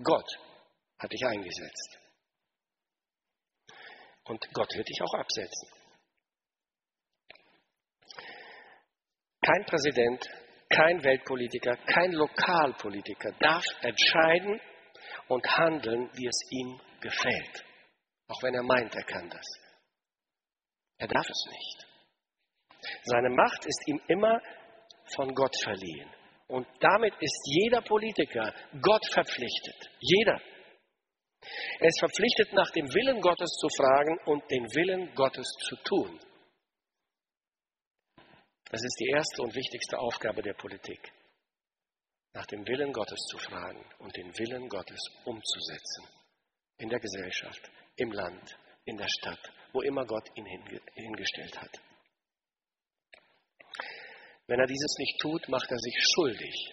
Gott 0.02 0.26
hat 0.98 1.12
dich 1.12 1.24
eingesetzt. 1.24 1.98
Und 4.24 4.44
Gott 4.52 4.74
wird 4.74 4.88
dich 4.88 5.00
auch 5.02 5.14
absetzen. 5.14 5.68
Kein 9.40 9.64
Präsident, 9.66 10.28
kein 10.76 11.02
Weltpolitiker, 11.02 11.76
kein 11.86 12.12
Lokalpolitiker 12.12 13.32
darf 13.40 13.64
entscheiden 13.80 14.60
und 15.28 15.46
handeln, 15.46 16.10
wie 16.14 16.26
es 16.26 16.40
ihm 16.50 16.80
gefällt. 17.00 17.64
Auch 18.28 18.42
wenn 18.42 18.54
er 18.54 18.62
meint, 18.62 18.94
er 18.94 19.04
kann 19.04 19.28
das. 19.30 19.46
Er 20.98 21.08
darf 21.08 21.28
es 21.28 21.46
nicht. 21.50 21.86
Seine 23.04 23.30
Macht 23.30 23.64
ist 23.64 23.82
ihm 23.86 24.00
immer 24.08 24.40
von 25.14 25.34
Gott 25.34 25.56
verliehen. 25.62 26.10
Und 26.48 26.66
damit 26.80 27.14
ist 27.20 27.40
jeder 27.44 27.80
Politiker 27.80 28.52
Gott 28.80 29.04
verpflichtet. 29.12 29.90
Jeder. 29.98 30.40
Er 31.80 31.88
ist 31.88 32.00
verpflichtet, 32.00 32.52
nach 32.52 32.70
dem 32.70 32.86
Willen 32.94 33.20
Gottes 33.20 33.50
zu 33.58 33.68
fragen 33.76 34.18
und 34.26 34.50
den 34.50 34.64
Willen 34.74 35.14
Gottes 35.14 35.46
zu 35.68 35.76
tun. 35.84 36.20
Das 38.70 38.82
ist 38.82 38.96
die 38.98 39.10
erste 39.10 39.42
und 39.42 39.54
wichtigste 39.54 39.98
Aufgabe 39.98 40.42
der 40.42 40.54
Politik. 40.54 41.12
Nach 42.32 42.46
dem 42.46 42.66
Willen 42.66 42.92
Gottes 42.92 43.20
zu 43.30 43.38
fragen 43.38 43.84
und 43.98 44.14
den 44.16 44.36
Willen 44.38 44.68
Gottes 44.68 45.00
umzusetzen. 45.24 46.08
In 46.78 46.88
der 46.88 47.00
Gesellschaft, 47.00 47.70
im 47.96 48.12
Land, 48.12 48.58
in 48.84 48.96
der 48.96 49.08
Stadt, 49.08 49.52
wo 49.72 49.80
immer 49.82 50.04
Gott 50.04 50.28
ihn 50.34 50.46
hingestellt 50.94 51.58
hat. 51.60 51.80
Wenn 54.46 54.60
er 54.60 54.66
dieses 54.66 54.96
nicht 54.98 55.18
tut, 55.20 55.48
macht 55.48 55.70
er 55.70 55.78
sich 55.78 55.96
schuldig 56.14 56.72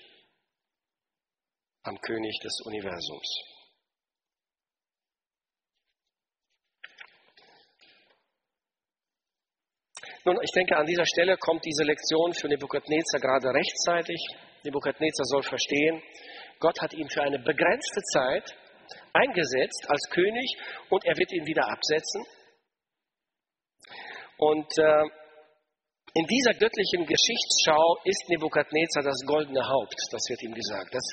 am 1.84 2.00
König 2.00 2.40
des 2.40 2.62
Universums. 2.66 3.53
Nun, 10.26 10.40
ich 10.42 10.52
denke, 10.52 10.78
an 10.78 10.86
dieser 10.86 11.06
Stelle 11.06 11.36
kommt 11.36 11.66
diese 11.66 11.84
Lektion 11.84 12.34
für 12.34 12.48
Nebukadnezar 12.48 13.20
gerade 13.20 13.50
rechtzeitig. 13.50 14.20
Nebukadnezar 14.64 15.26
soll 15.26 15.44
verstehen, 15.44 16.02
Gott 16.60 16.80
hat 16.80 16.94
ihn 16.94 17.10
für 17.10 17.24
eine 17.24 17.40
begrenzte 17.40 18.02
Zeit 18.14 18.56
eingesetzt 19.12 19.86
als 19.90 20.10
König 20.12 20.56
und 20.90 21.04
er 21.06 21.18
wird 21.18 21.34
ihn 21.34 21.46
wieder 21.46 21.68
absetzen. 21.68 22.24
Und 24.38 24.72
äh, 24.78 25.04
in 26.16 26.26
dieser 26.28 26.54
göttlichen 26.54 27.06
Geschichtsschau 27.06 27.98
ist 28.06 28.30
Nebukadnezar 28.30 29.04
das 29.04 29.20
goldene 29.26 29.68
Haupt, 29.68 30.00
das 30.12 30.24
wird 30.30 30.42
ihm 30.44 30.54
gesagt. 30.54 30.94
Das 30.94 31.04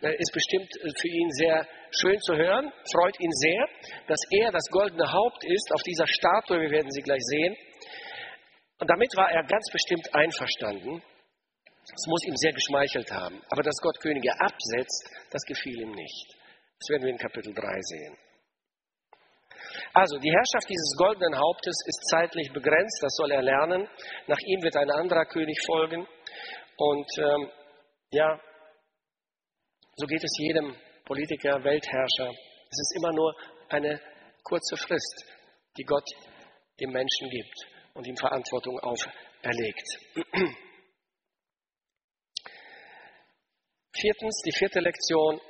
äh, 0.00 0.16
ist 0.16 0.32
bestimmt 0.32 0.70
äh, 0.80 0.90
für 0.96 1.08
ihn 1.08 1.30
sehr 1.32 1.68
schön 1.90 2.18
zu 2.20 2.34
hören, 2.34 2.72
freut 2.90 3.20
ihn 3.20 3.32
sehr, 3.32 3.68
dass 4.08 4.20
er 4.30 4.50
das 4.50 4.64
goldene 4.70 5.12
Haupt 5.12 5.44
ist 5.44 5.70
auf 5.74 5.82
dieser 5.82 6.06
Statue, 6.06 6.60
wir 6.60 6.70
werden 6.70 6.90
sie 6.90 7.02
gleich 7.02 7.22
sehen. 7.22 7.54
Und 8.78 8.90
damit 8.90 9.10
war 9.16 9.30
er 9.30 9.42
ganz 9.44 9.64
bestimmt 9.72 10.14
einverstanden. 10.14 11.02
Es 11.82 12.06
muss 12.08 12.24
ihm 12.26 12.36
sehr 12.36 12.52
geschmeichelt 12.52 13.10
haben. 13.10 13.40
Aber 13.48 13.62
dass 13.62 13.76
Gott 13.80 13.98
Könige 14.00 14.30
absetzt, 14.38 15.10
das 15.30 15.42
gefiel 15.44 15.80
ihm 15.80 15.92
nicht. 15.92 16.36
Das 16.78 16.88
werden 16.90 17.04
wir 17.04 17.10
in 17.10 17.18
Kapitel 17.18 17.54
3 17.54 17.80
sehen. 17.80 18.18
Also, 19.94 20.18
die 20.18 20.30
Herrschaft 20.30 20.68
dieses 20.68 20.94
goldenen 20.98 21.38
Hauptes 21.38 21.76
ist 21.86 22.08
zeitlich 22.10 22.52
begrenzt, 22.52 22.98
das 23.02 23.14
soll 23.16 23.30
er 23.30 23.42
lernen. 23.42 23.88
Nach 24.26 24.38
ihm 24.38 24.62
wird 24.62 24.76
ein 24.76 24.90
anderer 24.90 25.24
König 25.24 25.58
folgen. 25.64 26.06
Und 26.76 27.06
ähm, 27.18 27.50
ja, 28.10 28.38
so 29.96 30.06
geht 30.06 30.22
es 30.22 30.36
jedem 30.38 30.76
Politiker, 31.04 31.64
Weltherrscher. 31.64 32.30
Es 32.30 32.78
ist 32.78 32.96
immer 32.96 33.12
nur 33.12 33.34
eine 33.70 34.00
kurze 34.42 34.76
Frist, 34.76 35.24
die 35.78 35.84
Gott 35.84 36.08
dem 36.78 36.90
Menschen 36.90 37.30
gibt 37.30 37.75
und 37.96 38.06
ihm 38.06 38.16
Verantwortung 38.16 38.78
auferlegt. 38.80 39.88
Viertens, 43.98 44.42
die 44.44 44.52
vierte 44.52 44.80
Lektion, 44.80 45.40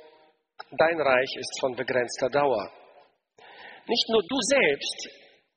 dein 0.71 1.01
Reich 1.01 1.35
ist 1.37 1.59
von 1.59 1.75
begrenzter 1.75 2.29
Dauer. 2.29 2.71
Nicht 3.87 4.09
nur 4.09 4.21
du 4.21 4.37
selbst 4.41 5.09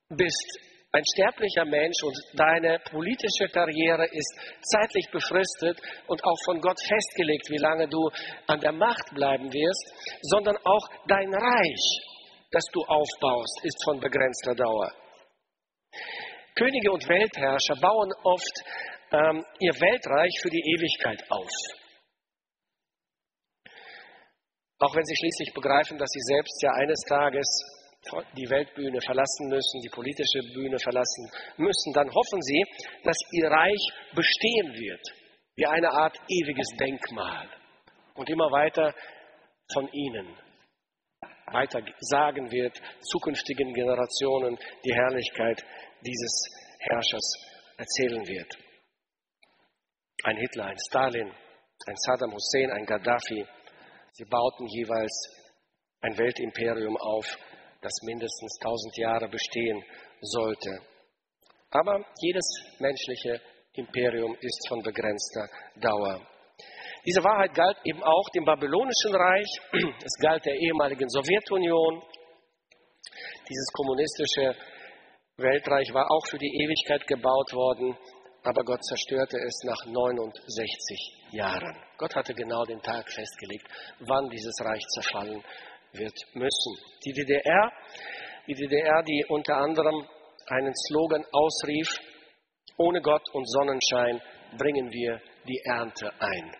bist 0.09 0.59
ein 0.93 1.03
sterblicher 1.15 1.63
Mensch 1.63 2.03
und 2.03 2.17
deine 2.33 2.77
politische 2.79 3.47
Karriere 3.47 4.05
ist 4.11 4.35
zeitlich 4.61 5.09
befristet 5.09 5.79
und 6.07 6.21
auch 6.21 6.37
von 6.43 6.59
Gott 6.59 6.79
festgelegt, 6.81 7.49
wie 7.49 7.61
lange 7.61 7.87
du 7.87 8.09
an 8.47 8.59
der 8.59 8.73
Macht 8.73 9.13
bleiben 9.13 9.51
wirst, 9.53 10.19
sondern 10.23 10.57
auch 10.57 10.89
dein 11.07 11.33
Reich, 11.33 11.99
das 12.51 12.65
du 12.73 12.81
aufbaust, 12.81 13.63
ist 13.63 13.81
von 13.85 14.01
begrenzter 14.01 14.53
Dauer. 14.53 14.91
Könige 16.55 16.91
und 16.91 17.07
Weltherrscher 17.07 17.75
bauen 17.79 18.11
oft 18.23 18.63
ähm, 19.11 19.45
ihr 19.59 19.73
Weltreich 19.73 20.39
für 20.41 20.49
die 20.49 20.63
Ewigkeit 20.75 21.23
auf. 21.29 21.49
Auch 24.79 24.95
wenn 24.95 25.05
sie 25.05 25.15
schließlich 25.15 25.53
begreifen, 25.53 25.97
dass 25.97 26.09
sie 26.09 26.21
selbst 26.21 26.61
ja 26.63 26.71
eines 26.73 26.99
Tages 27.07 27.47
die 28.35 28.49
Weltbühne 28.49 28.99
verlassen 28.99 29.47
müssen, 29.47 29.79
die 29.81 29.89
politische 29.89 30.41
Bühne 30.53 30.79
verlassen 30.79 31.29
müssen, 31.57 31.93
dann 31.93 32.09
hoffen 32.09 32.41
sie, 32.41 32.63
dass 33.03 33.17
ihr 33.31 33.47
Reich 33.47 33.87
bestehen 34.15 34.73
wird, 34.73 35.01
wie 35.55 35.67
eine 35.67 35.91
Art 35.91 36.17
ewiges 36.27 36.67
Denkmal 36.79 37.47
und 38.15 38.29
immer 38.29 38.51
weiter 38.51 38.93
von 39.71 39.87
ihnen 39.93 40.35
weiter 41.53 41.81
sagen 41.99 42.51
wird, 42.51 42.81
zukünftigen 43.01 43.73
Generationen 43.73 44.57
die 44.85 44.93
Herrlichkeit 44.93 45.63
dieses 46.05 46.45
Herrschers 46.79 47.33
erzählen 47.77 48.27
wird. 48.27 48.57
Ein 50.23 50.37
Hitler, 50.37 50.65
ein 50.65 50.77
Stalin, 50.89 51.31
ein 51.87 51.95
Saddam 51.97 52.33
Hussein, 52.33 52.71
ein 52.71 52.85
Gaddafi, 52.85 53.45
Sie 54.13 54.25
bauten 54.25 54.67
jeweils 54.67 55.29
ein 56.01 56.17
Weltimperium 56.17 56.97
auf, 56.97 57.25
das 57.81 57.93
mindestens 58.03 58.57
tausend 58.61 58.97
Jahre 58.97 59.29
bestehen 59.29 59.83
sollte. 60.21 60.81
Aber 61.69 62.05
jedes 62.19 62.45
menschliche 62.79 63.41
Imperium 63.73 64.35
ist 64.41 64.67
von 64.67 64.81
begrenzter 64.83 65.47
Dauer. 65.77 66.27
Diese 67.05 67.23
Wahrheit 67.23 67.53
galt 67.55 67.77
eben 67.85 68.03
auch 68.03 68.29
dem 68.35 68.43
babylonischen 68.43 69.15
Reich, 69.15 69.49
es 70.05 70.13
galt 70.21 70.45
der 70.45 70.55
ehemaligen 70.55 71.09
Sowjetunion. 71.09 72.03
Dieses 73.49 73.67
kommunistische 73.73 74.55
Weltreich 75.37 75.93
war 75.93 76.11
auch 76.11 76.25
für 76.27 76.37
die 76.37 76.63
Ewigkeit 76.63 77.07
gebaut 77.07 77.53
worden, 77.53 77.97
aber 78.43 78.63
Gott 78.63 78.83
zerstörte 78.83 79.37
es 79.37 79.63
nach 79.63 79.85
69 79.85 81.17
Jahren. 81.31 81.75
Gott 81.97 82.15
hatte 82.15 82.33
genau 82.33 82.63
den 82.65 82.81
Tag 82.81 83.11
festgelegt, 83.11 83.67
wann 83.99 84.29
dieses 84.29 84.55
Reich 84.61 84.85
zerfallen 84.87 85.43
wird 85.93 86.17
müssen. 86.33 86.77
Die 87.05 87.13
DDR, 87.13 87.71
die 88.47 88.55
DDR, 88.55 89.03
die 89.03 89.25
unter 89.29 89.57
anderem 89.57 90.07
einen 90.47 90.73
Slogan 90.87 91.23
ausrief, 91.31 91.87
ohne 92.77 93.01
Gott 93.01 93.23
und 93.33 93.49
Sonnenschein 93.49 94.21
bringen 94.57 94.91
wir 94.91 95.21
die 95.47 95.61
Ernte 95.65 96.11
ein. 96.19 96.55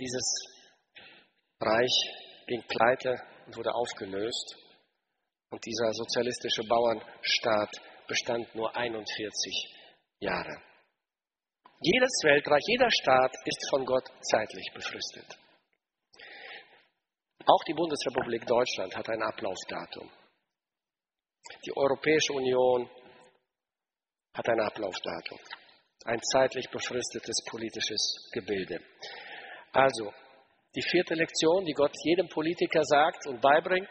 Dieses 0.00 0.44
Reich 1.60 2.44
ging 2.46 2.62
pleite 2.66 3.20
und 3.46 3.56
wurde 3.56 3.74
aufgelöst 3.74 4.67
und 5.50 5.64
dieser 5.64 5.92
sozialistische 5.92 6.62
Bauernstaat 6.68 7.70
bestand 8.06 8.54
nur 8.54 8.74
41 8.74 9.74
Jahre. 10.20 10.62
Jedes 11.80 12.10
Weltreich, 12.24 12.62
jeder 12.66 12.90
Staat 12.90 13.34
ist 13.44 13.70
von 13.70 13.84
Gott 13.86 14.04
zeitlich 14.22 14.66
befristet. 14.74 15.38
Auch 17.46 17.64
die 17.66 17.74
Bundesrepublik 17.74 18.44
Deutschland 18.46 18.94
hat 18.96 19.08
ein 19.08 19.22
Ablaufdatum. 19.22 20.10
Die 21.64 21.76
Europäische 21.76 22.32
Union 22.32 22.90
hat 24.34 24.48
ein 24.48 24.60
Ablaufdatum. 24.60 25.38
Ein 26.04 26.20
zeitlich 26.32 26.68
befristetes 26.70 27.44
politisches 27.48 28.28
Gebilde. 28.32 28.80
Also, 29.72 30.12
die 30.74 30.82
vierte 30.82 31.14
Lektion, 31.14 31.64
die 31.64 31.72
Gott 31.72 31.92
jedem 32.04 32.28
Politiker 32.28 32.82
sagt 32.84 33.26
und 33.26 33.40
beibringt, 33.40 33.88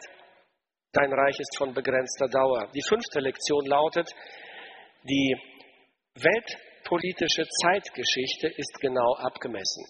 dein 0.92 1.12
Reich 1.12 1.38
ist 1.38 1.56
von 1.56 1.74
begrenzter 1.74 2.28
Dauer. 2.28 2.70
Die 2.74 2.82
fünfte 2.82 3.20
Lektion 3.20 3.64
lautet, 3.66 4.08
die 5.04 5.36
Welt 6.14 6.58
politische 6.84 7.46
Zeitgeschichte 7.62 8.48
ist 8.48 8.74
genau 8.80 9.14
abgemessen. 9.16 9.84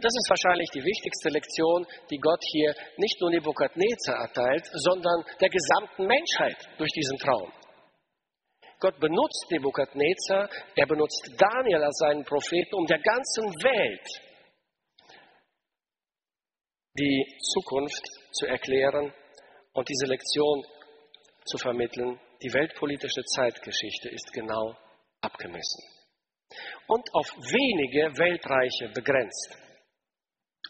Das 0.00 0.12
ist 0.12 0.28
wahrscheinlich 0.28 0.68
die 0.70 0.84
wichtigste 0.84 1.28
Lektion, 1.30 1.86
die 2.10 2.18
Gott 2.18 2.42
hier 2.52 2.74
nicht 2.96 3.20
nur 3.20 3.30
Nebukadnezar 3.30 4.16
erteilt, 4.16 4.66
sondern 4.72 5.24
der 5.40 5.48
gesamten 5.48 6.06
Menschheit 6.06 6.58
durch 6.78 6.90
diesen 6.90 7.18
Traum. 7.18 7.52
Gott 8.80 8.98
benutzt 8.98 9.46
Nebukadnezar, 9.50 10.50
er 10.74 10.86
benutzt 10.86 11.30
Daniel 11.38 11.84
als 11.84 11.96
seinen 11.98 12.24
Propheten, 12.24 12.74
um 12.74 12.86
der 12.86 12.98
ganzen 12.98 13.44
Welt 13.62 14.08
die 16.98 17.38
Zukunft 17.54 18.04
zu 18.32 18.46
erklären 18.46 19.12
und 19.74 19.88
diese 19.88 20.06
Lektion 20.06 20.64
zu 21.44 21.58
vermitteln. 21.58 22.18
Die 22.42 22.52
weltpolitische 22.52 23.22
Zeitgeschichte 23.24 24.08
ist 24.08 24.32
genau 24.32 24.76
abgemessen. 25.20 25.84
Und 26.86 27.08
auf 27.14 27.30
wenige 27.36 28.16
Weltreiche 28.18 28.88
begrenzt. 28.94 29.58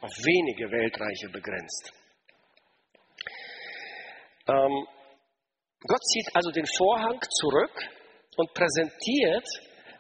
Auf 0.00 0.12
wenige 0.24 0.70
Weltreiche 0.70 1.28
begrenzt. 1.28 1.92
Ähm, 4.48 4.86
Gott 5.80 6.04
zieht 6.04 6.28
also 6.34 6.50
den 6.50 6.66
Vorhang 6.66 7.20
zurück 7.20 7.90
und 8.36 8.52
präsentiert 8.54 9.46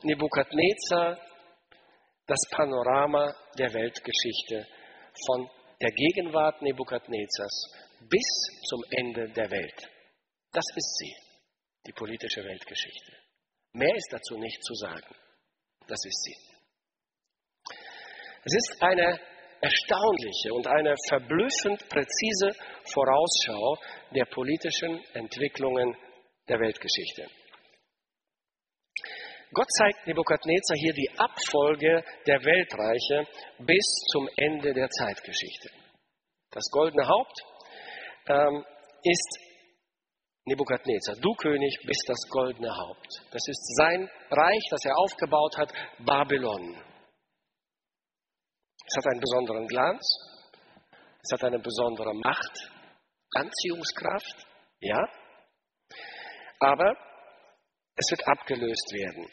Nebukadnezar 0.02 1.18
das 2.26 2.40
Panorama 2.50 3.34
der 3.58 3.72
Weltgeschichte 3.72 4.66
von 5.26 5.50
der 5.80 5.90
Gegenwart 5.92 6.62
Nebukadnezars 6.62 7.83
bis 8.08 8.26
zum 8.68 8.82
Ende 8.90 9.30
der 9.32 9.50
Welt. 9.50 9.90
Das 10.52 10.64
ist 10.76 10.96
sie, 10.98 11.14
die 11.86 11.92
politische 11.92 12.44
Weltgeschichte. 12.44 13.12
Mehr 13.72 13.94
ist 13.96 14.12
dazu 14.12 14.38
nicht 14.38 14.62
zu 14.62 14.74
sagen. 14.74 15.14
Das 15.86 16.04
ist 16.04 16.22
sie. 16.22 16.36
Es 18.44 18.54
ist 18.54 18.82
eine 18.82 19.20
erstaunliche 19.60 20.52
und 20.52 20.66
eine 20.66 20.94
verblüffend 21.08 21.88
präzise 21.88 22.52
Vorausschau 22.92 23.78
der 24.14 24.26
politischen 24.26 25.02
Entwicklungen 25.14 25.96
der 26.48 26.60
Weltgeschichte. 26.60 27.26
Gott 29.52 29.70
zeigt 29.78 30.06
Nebukadnezar 30.06 30.76
hier 30.76 30.92
die 30.92 31.10
Abfolge 31.16 32.04
der 32.26 32.44
Weltreiche 32.44 33.26
bis 33.60 33.86
zum 34.12 34.28
Ende 34.36 34.74
der 34.74 34.90
Zeitgeschichte. 34.90 35.70
Das 36.50 36.64
goldene 36.70 37.06
Haupt 37.06 37.40
ähm, 38.26 38.64
ist 39.02 39.38
Nebukadnezar, 40.46 41.16
du 41.16 41.34
König 41.34 41.78
bist 41.86 42.04
das 42.06 42.20
goldene 42.28 42.68
Haupt. 42.68 43.08
Das 43.30 43.42
ist 43.48 43.76
sein 43.76 44.10
Reich, 44.30 44.62
das 44.70 44.84
er 44.84 44.96
aufgebaut 44.98 45.56
hat, 45.56 45.72
Babylon. 46.04 46.76
Es 48.86 48.96
hat 48.96 49.06
einen 49.06 49.20
besonderen 49.20 49.66
Glanz, 49.66 50.06
es 51.22 51.32
hat 51.32 51.44
eine 51.44 51.58
besondere 51.58 52.12
Macht, 52.14 52.70
Anziehungskraft, 53.34 54.46
ja, 54.80 55.08
aber 56.60 56.94
es 57.96 58.10
wird 58.10 58.28
abgelöst 58.28 58.92
werden. 58.92 59.26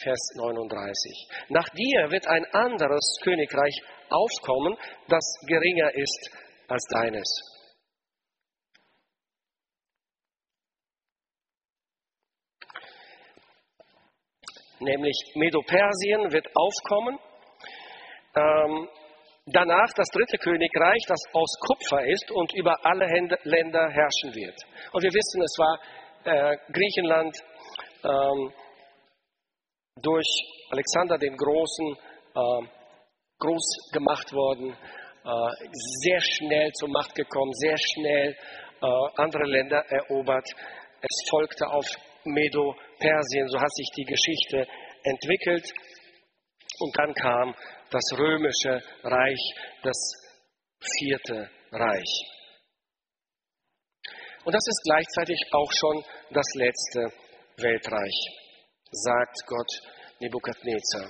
Vers 0.00 0.20
39. 0.36 1.28
Nach 1.48 1.68
dir 1.70 2.10
wird 2.10 2.26
ein 2.26 2.44
anderes 2.52 3.18
Königreich 3.22 3.82
aufkommen, 4.08 4.76
das 5.08 5.24
geringer 5.46 5.90
ist 5.94 6.30
als 6.68 6.84
deines. 6.92 7.59
Nämlich 14.80 15.16
Medo-Persien 15.34 16.32
wird 16.32 16.48
aufkommen. 16.54 17.18
Ähm, 18.34 18.88
danach 19.46 19.92
das 19.94 20.08
dritte 20.08 20.38
Königreich, 20.38 21.02
das 21.06 21.20
aus 21.32 21.58
Kupfer 21.60 22.06
ist 22.06 22.30
und 22.30 22.54
über 22.54 22.74
alle 22.84 23.06
Länder 23.44 23.88
herrschen 23.90 24.34
wird. 24.34 24.56
Und 24.92 25.02
wir 25.02 25.12
wissen, 25.12 25.42
es 25.42 25.56
war 25.58 25.78
äh, 26.24 26.56
Griechenland, 26.72 27.36
ähm, 28.04 28.52
durch 30.02 30.28
Alexander 30.70 31.18
den 31.18 31.36
Großen 31.36 31.96
äh, 32.34 32.66
groß 33.38 33.90
gemacht 33.92 34.32
worden, 34.32 34.72
äh, 34.72 35.68
sehr 36.02 36.20
schnell 36.20 36.70
zur 36.72 36.88
Macht 36.88 37.14
gekommen, 37.14 37.52
sehr 37.54 37.76
schnell 37.76 38.36
äh, 38.82 38.86
andere 39.16 39.44
Länder 39.44 39.84
erobert. 39.88 40.48
Es 41.02 41.28
folgte 41.30 41.66
auf 41.68 41.84
Medo-Persien, 42.24 43.48
so 43.48 43.60
hat 43.60 43.72
sich 43.74 43.88
die 43.96 44.04
Geschichte 44.04 44.66
entwickelt. 45.02 45.72
Und 46.78 46.98
dann 46.98 47.14
kam 47.14 47.54
das 47.90 48.18
römische 48.18 48.82
Reich, 49.02 49.54
das 49.82 49.96
vierte 50.98 51.50
Reich. 51.72 52.30
Und 54.44 54.54
das 54.54 54.66
ist 54.66 54.82
gleichzeitig 54.84 55.38
auch 55.52 55.70
schon 55.72 56.04
das 56.30 56.46
letzte 56.54 57.12
Weltreich 57.56 58.40
sagt 58.90 59.46
Gott 59.46 59.70
Nebukadnezar. 60.20 61.08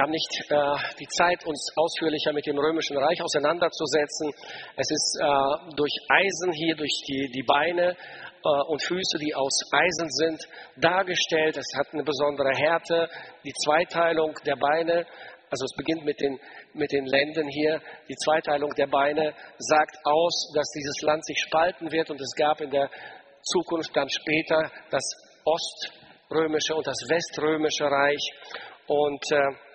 Wir 0.00 0.04
haben 0.04 0.12
nicht 0.12 0.32
äh, 0.48 0.96
die 0.98 1.08
Zeit, 1.08 1.44
uns 1.44 1.60
ausführlicher 1.76 2.32
mit 2.32 2.46
dem 2.46 2.56
Römischen 2.56 2.96
Reich 2.96 3.20
auseinanderzusetzen. 3.20 4.32
Es 4.74 4.90
ist 4.90 5.18
äh, 5.20 5.74
durch 5.76 5.92
Eisen 6.08 6.52
hier, 6.52 6.74
durch 6.74 7.02
die, 7.06 7.28
die 7.28 7.42
Beine 7.42 7.90
äh, 7.92 8.48
und 8.68 8.82
Füße, 8.82 9.18
die 9.18 9.34
aus 9.34 9.52
Eisen 9.70 10.08
sind, 10.08 10.48
dargestellt. 10.80 11.58
Es 11.58 11.68
hat 11.76 11.92
eine 11.92 12.02
besondere 12.02 12.48
Härte. 12.56 13.10
Die 13.44 13.52
Zweiteilung 13.62 14.32
der 14.46 14.56
Beine 14.56 15.04
also 15.50 15.66
es 15.66 15.76
beginnt 15.76 16.06
mit 16.06 16.18
den, 16.18 16.38
mit 16.72 16.92
den 16.92 17.04
Ländern 17.04 17.48
hier. 17.48 17.82
Die 18.08 18.16
Zweiteilung 18.24 18.70
der 18.78 18.86
Beine 18.86 19.34
sagt 19.58 19.98
aus, 20.04 20.52
dass 20.54 20.70
dieses 20.70 21.02
Land 21.02 21.26
sich 21.26 21.42
spalten 21.46 21.92
wird 21.92 22.08
und 22.08 22.20
es 22.22 22.32
gab 22.38 22.62
in 22.62 22.70
der 22.70 22.88
Zukunft 23.42 23.94
dann 23.94 24.08
später 24.08 24.70
das 24.90 25.04
oströmische 25.44 26.74
und 26.74 26.86
das 26.86 26.96
weströmische 27.06 27.84
Reich. 27.84 28.30
Und 28.86 29.22
äh, 29.32 29.69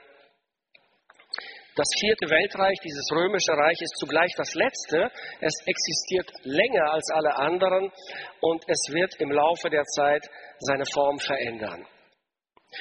das 1.75 1.88
vierte 1.99 2.29
Weltreich, 2.29 2.79
dieses 2.83 3.05
römische 3.11 3.51
Reich, 3.51 3.77
ist 3.81 3.97
zugleich 3.97 4.31
das 4.38 4.53
letzte. 4.55 5.11
Es 5.41 5.53
existiert 5.65 6.31
länger 6.43 6.91
als 6.91 7.11
alle 7.11 7.35
anderen 7.35 7.91
und 8.39 8.63
es 8.67 8.93
wird 8.93 9.15
im 9.19 9.31
Laufe 9.31 9.69
der 9.69 9.83
Zeit 9.83 10.23
seine 10.59 10.85
Form 10.93 11.19
verändern. 11.19 11.85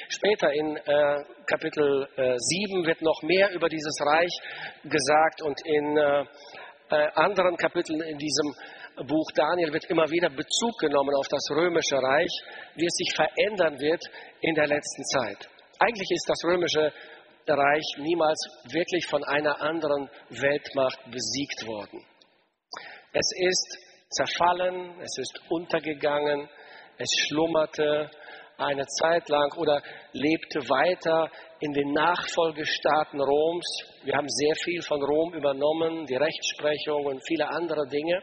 Später 0.09 0.51
in 0.51 0.77
äh, 0.77 1.23
Kapitel 1.45 2.07
äh, 2.15 2.35
7 2.37 2.85
wird 2.85 3.01
noch 3.01 3.21
mehr 3.23 3.51
über 3.51 3.69
dieses 3.69 3.97
Reich 4.01 4.31
gesagt 4.83 5.41
und 5.41 5.59
in 5.65 5.97
äh, 5.97 6.25
äh, 6.89 7.07
anderen 7.15 7.55
Kapiteln 7.57 8.01
in 8.01 8.17
diesem 8.17 8.55
Buch 9.07 9.29
Daniel 9.35 9.73
wird 9.73 9.85
immer 9.85 10.09
wieder 10.09 10.29
Bezug 10.29 10.77
genommen 10.79 11.13
auf 11.15 11.27
das 11.27 11.43
römische 11.51 11.97
Reich, 11.97 12.31
wie 12.75 12.85
es 12.85 12.95
sich 12.95 13.13
verändern 13.13 13.79
wird 13.79 14.03
in 14.41 14.55
der 14.55 14.67
letzten 14.67 15.03
Zeit. 15.03 15.49
Eigentlich 15.79 16.09
ist 16.11 16.29
das 16.29 16.41
römische 16.45 16.93
Reich 17.53 17.85
niemals 17.97 18.39
wirklich 18.71 19.05
von 19.07 19.23
einer 19.23 19.61
anderen 19.61 20.09
Weltmacht 20.29 20.99
besiegt 21.11 21.67
worden. 21.67 22.03
Es 23.13 23.31
ist 23.37 23.77
zerfallen, 24.09 24.99
es 25.01 25.17
ist 25.17 25.39
untergegangen, 25.49 26.49
es 26.97 27.09
schlummerte, 27.27 28.09
eine 28.57 28.85
Zeit 28.85 29.27
lang 29.29 29.53
oder 29.57 29.81
lebte 30.13 30.59
weiter 30.69 31.29
in 31.59 31.73
den 31.73 31.91
Nachfolgestaaten 31.91 33.19
Roms. 33.19 33.65
Wir 34.03 34.15
haben 34.15 34.29
sehr 34.29 34.55
viel 34.63 34.81
von 34.81 35.03
Rom 35.03 35.33
übernommen, 35.33 36.05
die 36.05 36.15
Rechtsprechung 36.15 37.05
und 37.05 37.25
viele 37.27 37.47
andere 37.49 37.87
Dinge 37.87 38.21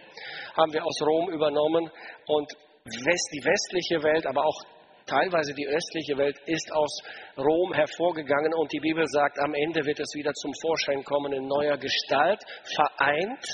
haben 0.56 0.72
wir 0.72 0.84
aus 0.84 1.02
Rom 1.02 1.30
übernommen. 1.30 1.90
Und 2.26 2.50
die 2.86 3.44
westliche 3.44 4.02
Welt, 4.02 4.26
aber 4.26 4.44
auch 4.44 4.60
teilweise 5.06 5.54
die 5.54 5.66
östliche 5.66 6.16
Welt 6.16 6.38
ist 6.46 6.72
aus 6.72 7.00
Rom 7.36 7.72
hervorgegangen 7.72 8.54
und 8.54 8.72
die 8.72 8.80
Bibel 8.80 9.04
sagt, 9.06 9.38
am 9.40 9.54
Ende 9.54 9.84
wird 9.84 10.00
es 10.00 10.14
wieder 10.14 10.32
zum 10.32 10.52
Vorschein 10.60 11.04
kommen 11.04 11.32
in 11.32 11.46
neuer 11.46 11.76
Gestalt, 11.78 12.40
vereint, 12.76 13.44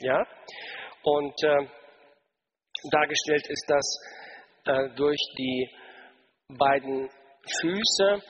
ja, 0.00 0.26
und 1.02 1.34
äh, 1.44 1.66
dargestellt 2.90 3.46
ist 3.48 3.64
das 3.68 3.98
äh, 4.66 4.88
durch 4.96 5.20
die 5.38 5.68
beiden 6.58 7.08
Füße. 7.60 8.22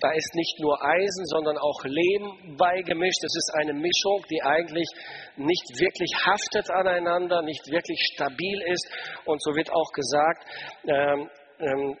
Da 0.00 0.10
ist 0.12 0.34
nicht 0.34 0.58
nur 0.60 0.82
Eisen, 0.82 1.26
sondern 1.26 1.58
auch 1.58 1.84
Lehm 1.84 2.56
beigemischt. 2.56 3.22
Es 3.24 3.36
ist 3.36 3.52
eine 3.60 3.74
Mischung, 3.74 4.24
die 4.30 4.42
eigentlich 4.42 4.88
nicht 5.36 5.68
wirklich 5.78 6.10
haftet 6.24 6.70
aneinander, 6.70 7.42
nicht 7.42 7.66
wirklich 7.70 8.00
stabil 8.14 8.62
ist. 8.68 8.88
Und 9.26 9.42
so 9.42 9.54
wird 9.54 9.70
auch 9.70 9.92
gesagt, 9.92 10.46
ähm, 10.86 11.30
ähm, 11.58 11.98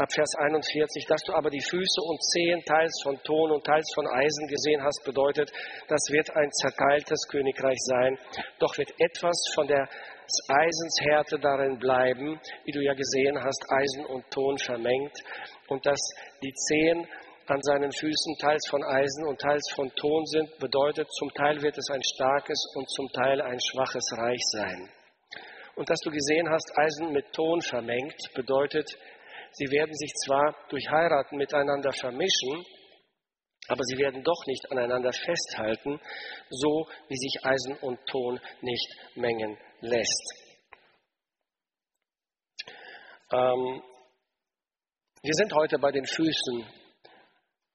ab 0.00 0.10
Vers 0.12 0.32
41, 0.38 1.04
dass 1.06 1.20
du 1.26 1.34
aber 1.34 1.50
die 1.50 1.60
Füße 1.60 2.00
und 2.00 2.22
Zehen 2.32 2.62
teils 2.64 3.00
von 3.02 3.20
Ton 3.22 3.52
und 3.52 3.64
teils 3.64 3.86
von 3.94 4.06
Eisen 4.06 4.48
gesehen 4.48 4.82
hast, 4.82 5.04
bedeutet, 5.04 5.52
das 5.88 6.00
wird 6.10 6.34
ein 6.34 6.50
zerteiltes 6.50 7.28
Königreich 7.28 7.78
sein. 7.84 8.18
Doch 8.58 8.76
wird 8.78 8.90
etwas 8.98 9.36
von 9.54 9.66
der 9.66 9.88
Eisens 10.48 10.96
Härte 11.02 11.38
darin 11.38 11.78
bleiben, 11.78 12.40
wie 12.64 12.72
du 12.72 12.80
ja 12.80 12.94
gesehen 12.94 13.36
hast, 13.42 13.64
Eisen 13.68 14.06
und 14.06 14.24
Ton 14.30 14.56
vermengt 14.58 15.12
und 15.68 15.84
dass 15.84 16.00
die 16.42 16.54
Zehen 16.54 17.06
an 17.46 17.60
seinen 17.62 17.92
Füßen 17.92 18.36
teils 18.38 18.66
von 18.70 18.82
Eisen 18.84 19.26
und 19.26 19.40
teils 19.40 19.70
von 19.74 19.90
Ton 19.96 20.24
sind, 20.26 20.56
bedeutet, 20.60 21.08
zum 21.10 21.28
Teil 21.34 21.60
wird 21.60 21.76
es 21.76 21.90
ein 21.90 22.02
starkes 22.02 22.64
und 22.76 22.88
zum 22.88 23.08
Teil 23.08 23.42
ein 23.42 23.58
schwaches 23.60 24.06
Reich 24.16 24.42
sein. 24.52 24.88
Und 25.74 25.90
dass 25.90 25.98
du 26.00 26.10
gesehen 26.10 26.48
hast, 26.48 26.72
Eisen 26.76 27.12
mit 27.12 27.32
Ton 27.32 27.60
vermengt, 27.60 28.16
bedeutet, 28.34 28.86
sie 29.52 29.70
werden 29.70 29.94
sich 29.94 30.12
zwar 30.24 30.56
durch 30.68 30.88
Heiraten 30.90 31.36
miteinander 31.36 31.92
vermischen, 31.92 32.64
aber 33.68 33.82
sie 33.84 33.98
werden 33.98 34.22
doch 34.24 34.46
nicht 34.46 34.70
aneinander 34.70 35.12
festhalten, 35.12 36.00
so 36.48 36.86
wie 37.08 37.16
sich 37.16 37.44
Eisen 37.44 37.76
und 37.82 37.98
Ton 38.06 38.40
nicht 38.62 38.88
mengen 39.14 39.56
lässt. 39.80 40.34
Ähm, 43.32 43.82
wir 45.22 45.34
sind 45.34 45.52
heute 45.54 45.78
bei 45.78 45.92
den 45.92 46.04
Füßen 46.04 46.66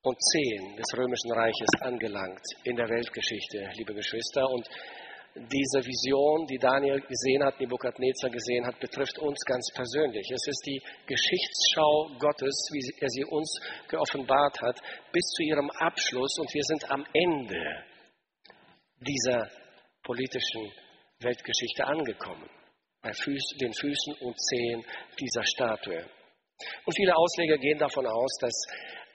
und 0.02 0.18
Zehen 0.22 0.76
des 0.76 0.98
Römischen 0.98 1.32
Reiches 1.32 1.70
angelangt 1.82 2.44
in 2.64 2.76
der 2.76 2.90
Weltgeschichte, 2.90 3.70
liebe 3.76 3.94
Geschwister. 3.94 4.50
Und 4.50 4.68
diese 5.36 5.84
Vision, 5.84 6.48
die 6.48 6.58
Daniel 6.58 7.02
gesehen 7.02 7.44
hat, 7.44 7.60
Nebukadnezar 7.60 8.30
gesehen 8.30 8.66
hat, 8.66 8.80
betrifft 8.80 9.20
uns 9.20 9.38
ganz 9.46 9.70
persönlich. 9.74 10.26
Es 10.32 10.48
ist 10.48 10.64
die 10.66 10.82
Geschichtsschau 11.06 12.10
Gottes, 12.20 12.70
wie 12.72 13.02
er 13.02 13.10
sie 13.10 13.26
uns 13.26 13.60
geoffenbart 13.90 14.62
hat, 14.62 14.80
bis 15.12 15.26
zu 15.36 15.44
ihrem 15.44 15.70
Abschluss. 15.72 16.38
Und 16.40 16.54
wir 16.54 16.64
sind 16.64 16.90
am 16.90 17.06
Ende 17.12 17.84
dieser 19.02 19.50
politischen 20.04 20.72
Weltgeschichte 21.20 21.86
angekommen, 21.86 22.50
bei 23.02 23.12
den 23.12 23.74
Füßen 23.74 24.14
und 24.22 24.40
Zehen 24.40 24.86
dieser 25.20 25.44
Statue. 25.44 26.06
Und 26.86 26.96
viele 26.96 27.14
Ausleger 27.14 27.58
gehen 27.58 27.78
davon 27.78 28.08
aus, 28.08 28.38
dass 28.40 28.68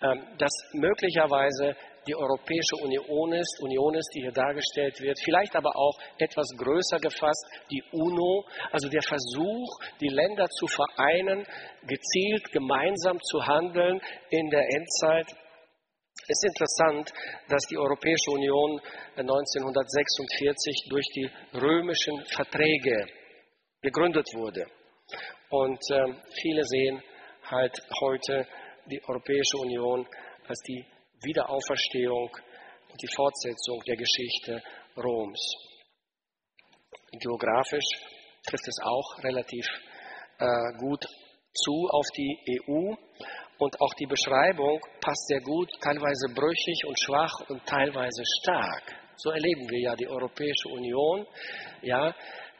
ähm, 0.02 0.36
das 0.38 0.52
möglicherweise 0.74 1.76
die 2.06 2.14
Europäische 2.14 2.76
Union 2.82 3.32
ist, 3.32 3.60
Union 3.62 3.94
ist, 3.94 4.10
die 4.14 4.22
hier 4.22 4.32
dargestellt 4.32 5.00
wird, 5.00 5.18
vielleicht 5.24 5.54
aber 5.54 5.76
auch 5.76 5.98
etwas 6.18 6.46
größer 6.56 6.98
gefasst, 6.98 7.46
die 7.70 7.82
UNO, 7.92 8.44
also 8.72 8.88
der 8.88 9.02
Versuch, 9.02 9.68
die 10.00 10.08
Länder 10.08 10.46
zu 10.48 10.66
vereinen, 10.66 11.46
gezielt 11.86 12.50
gemeinsam 12.52 13.18
zu 13.20 13.46
handeln 13.46 14.00
in 14.30 14.50
der 14.50 14.62
Endzeit 14.62 15.26
es 16.30 16.38
ist 16.38 16.44
interessant, 16.44 17.12
dass 17.48 17.66
die 17.66 17.76
Europäische 17.76 18.30
Union 18.30 18.80
1946 19.16 20.86
durch 20.88 21.06
die 21.14 21.28
römischen 21.54 22.24
Verträge 22.26 23.06
gegründet 23.82 24.28
wurde. 24.34 24.66
Und 25.50 25.80
äh, 25.90 26.14
viele 26.40 26.62
sehen 26.64 27.02
halt 27.50 27.76
heute 28.00 28.46
die 28.86 29.02
Europäische 29.08 29.56
Union 29.58 30.06
als 30.46 30.60
die 30.68 30.84
Wiederauferstehung 31.22 32.30
und 32.90 33.02
die 33.02 33.14
Fortsetzung 33.14 33.80
der 33.86 33.96
Geschichte 33.96 34.62
Roms. 34.96 35.40
Geografisch 37.12 37.86
trifft 38.46 38.68
es 38.68 38.78
auch 38.82 39.24
relativ 39.24 39.66
äh, 40.38 40.78
gut 40.78 41.04
zu 41.52 41.88
auf 41.90 42.06
die 42.16 42.38
EU 42.48 42.94
und 43.58 43.80
auch 43.80 43.94
die 43.94 44.06
Beschreibung 44.06 44.80
passt 45.00 45.26
sehr 45.26 45.40
gut, 45.40 45.68
teilweise 45.82 46.28
brüchig 46.34 46.84
und 46.86 46.98
schwach 46.98 47.34
und 47.48 47.64
teilweise 47.66 48.22
stark. 48.40 48.82
So 49.16 49.30
erleben 49.30 49.68
wir 49.68 49.80
ja 49.80 49.96
die 49.96 50.08
Europäische 50.08 50.68
Union. 50.68 51.26
Ja, 51.82 52.14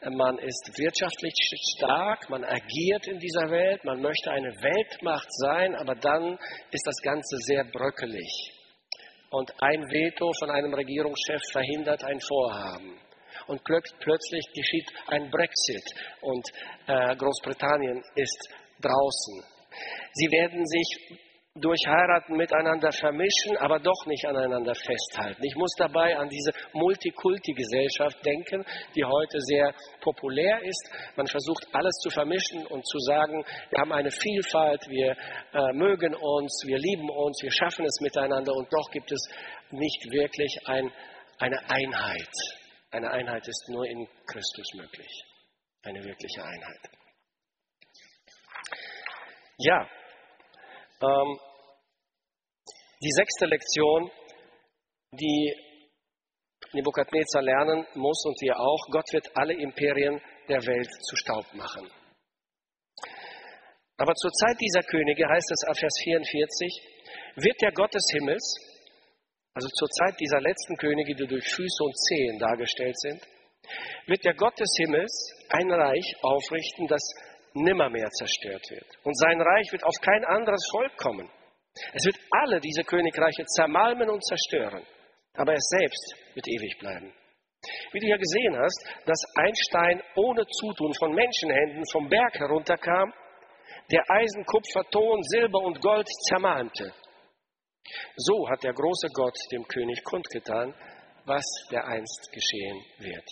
man 0.09 0.39
ist 0.39 0.71
wirtschaftlich 0.77 1.33
stark, 1.75 2.29
man 2.29 2.43
agiert 2.43 3.07
in 3.07 3.19
dieser 3.19 3.51
Welt, 3.51 3.83
man 3.83 4.01
möchte 4.01 4.31
eine 4.31 4.49
Weltmacht 4.49 5.27
sein, 5.29 5.75
aber 5.75 5.95
dann 5.95 6.39
ist 6.71 6.87
das 6.87 7.01
Ganze 7.03 7.37
sehr 7.37 7.63
bröckelig. 7.65 8.51
Und 9.29 9.53
ein 9.61 9.89
Veto 9.89 10.31
von 10.39 10.49
einem 10.49 10.73
Regierungschef 10.73 11.41
verhindert 11.51 12.03
ein 12.03 12.19
Vorhaben. 12.19 12.99
Und 13.47 13.63
plötzlich 13.63 14.45
geschieht 14.53 14.91
ein 15.07 15.29
Brexit 15.29 15.83
und 16.21 16.45
äh, 16.87 17.15
Großbritannien 17.15 18.03
ist 18.15 18.49
draußen. 18.81 19.43
Sie 20.13 20.31
werden 20.31 20.65
sich 20.65 21.19
durch 21.55 21.81
Heiraten 21.85 22.37
miteinander 22.37 22.91
vermischen, 22.93 23.57
aber 23.57 23.79
doch 23.79 24.05
nicht 24.05 24.25
aneinander 24.25 24.73
festhalten. 24.73 25.43
Ich 25.43 25.55
muss 25.55 25.73
dabei 25.77 26.15
an 26.15 26.29
diese 26.29 26.51
Multikulti-Gesellschaft 26.71 28.25
denken, 28.25 28.63
die 28.95 29.03
heute 29.03 29.41
sehr 29.41 29.73
populär 29.99 30.61
ist. 30.63 30.89
Man 31.17 31.27
versucht 31.27 31.67
alles 31.73 31.93
zu 32.01 32.09
vermischen 32.09 32.65
und 32.67 32.87
zu 32.87 32.97
sagen, 32.99 33.43
wir 33.69 33.79
haben 33.81 33.91
eine 33.91 34.11
Vielfalt, 34.11 34.87
wir 34.87 35.11
äh, 35.11 35.73
mögen 35.73 36.15
uns, 36.15 36.63
wir 36.65 36.77
lieben 36.77 37.09
uns, 37.09 37.43
wir 37.43 37.51
schaffen 37.51 37.85
es 37.85 37.99
miteinander 37.99 38.53
und 38.53 38.71
doch 38.71 38.89
gibt 38.91 39.11
es 39.11 39.27
nicht 39.71 40.09
wirklich 40.09 40.57
ein, 40.67 40.89
eine 41.37 41.59
Einheit. 41.69 42.31
Eine 42.91 43.11
Einheit 43.11 43.45
ist 43.45 43.67
nur 43.67 43.85
in 43.85 44.07
Christus 44.25 44.67
möglich. 44.75 45.23
Eine 45.83 46.01
wirkliche 46.01 46.43
Einheit. 46.43 46.89
Ja, 49.57 49.87
ähm, 51.01 51.39
die 53.03 53.11
sechste 53.11 53.45
Lektion, 53.45 54.11
die 55.11 55.53
Nebukadnezar 56.73 57.41
lernen 57.41 57.85
muss 57.95 58.23
und 58.25 58.39
wir 58.41 58.59
auch, 58.59 58.87
Gott 58.91 59.11
wird 59.11 59.35
alle 59.35 59.53
Imperien 59.53 60.21
der 60.47 60.65
Welt 60.65 60.89
zu 61.03 61.15
Staub 61.15 61.45
machen. 61.53 61.89
Aber 63.97 64.13
zur 64.15 64.31
Zeit 64.31 64.57
dieser 64.59 64.81
Könige 64.83 65.27
heißt 65.27 65.51
es 65.51 65.67
ab 65.67 65.77
Vers 65.77 65.93
44, 66.03 66.81
wird 67.35 67.61
der 67.61 67.71
Gott 67.71 67.93
des 67.93 68.05
Himmels, 68.13 68.55
also 69.53 69.67
zur 69.67 69.89
Zeit 69.89 70.19
dieser 70.19 70.41
letzten 70.41 70.77
Könige, 70.77 71.13
die 71.13 71.27
durch 71.27 71.45
Füße 71.45 71.83
und 71.83 71.97
Zehen 71.97 72.39
dargestellt 72.39 72.97
sind, 72.99 73.21
wird 74.07 74.23
der 74.25 74.33
Gott 74.33 74.59
des 74.59 74.73
Himmels 74.77 75.11
ein 75.49 75.71
Reich 75.71 76.15
aufrichten, 76.21 76.87
das 76.87 77.01
nimmermehr 77.53 78.09
zerstört 78.09 78.69
wird. 78.69 78.87
Und 79.03 79.17
sein 79.17 79.41
Reich 79.41 79.71
wird 79.71 79.83
auf 79.83 79.95
kein 80.01 80.23
anderes 80.25 80.65
Volk 80.71 80.97
kommen. 80.97 81.29
Es 81.93 82.05
wird 82.05 82.17
alle 82.31 82.59
diese 82.59 82.83
Königreiche 82.83 83.45
zermalmen 83.45 84.09
und 84.09 84.23
zerstören, 84.25 84.85
aber 85.33 85.53
es 85.53 85.65
selbst 85.69 86.15
wird 86.35 86.47
ewig 86.47 86.77
bleiben. 86.79 87.13
Wie 87.91 87.99
du 87.99 88.07
ja 88.07 88.17
gesehen 88.17 88.57
hast, 88.57 88.85
dass 89.05 89.23
ein 89.35 89.55
Stein 89.55 90.01
ohne 90.15 90.45
Zutun 90.47 90.93
von 90.95 91.13
Menschenhänden 91.13 91.83
vom 91.91 92.09
Berg 92.09 92.39
herunterkam, 92.39 93.13
der 93.91 94.03
Eisen, 94.09 94.45
Kupfer, 94.45 94.83
Ton, 94.89 95.21
Silber 95.23 95.59
und 95.59 95.81
Gold 95.81 96.07
zermalmte. 96.27 96.93
So 98.15 98.49
hat 98.49 98.63
der 98.63 98.73
große 98.73 99.07
Gott 99.13 99.35
dem 99.51 99.67
König 99.67 100.03
kundgetan, 100.03 100.73
was 101.25 101.45
dereinst 101.69 102.31
geschehen 102.31 102.83
wird. 102.99 103.25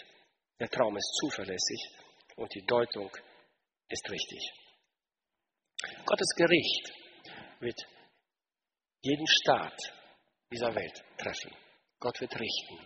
Der 0.59 0.69
Traum 0.69 0.95
ist 0.97 1.13
zuverlässig 1.21 1.89
und 2.35 2.53
die 2.53 2.65
Deutung 2.65 3.09
ist 3.89 4.09
richtig. 4.09 4.51
Gottes 6.05 6.29
Gericht 6.35 6.93
wird 7.59 7.79
jeden 9.01 9.27
Staat 9.27 9.77
dieser 10.51 10.73
Welt 10.75 11.03
treffen. 11.17 11.51
Gott 11.99 12.19
wird 12.21 12.33
richten. 12.39 12.79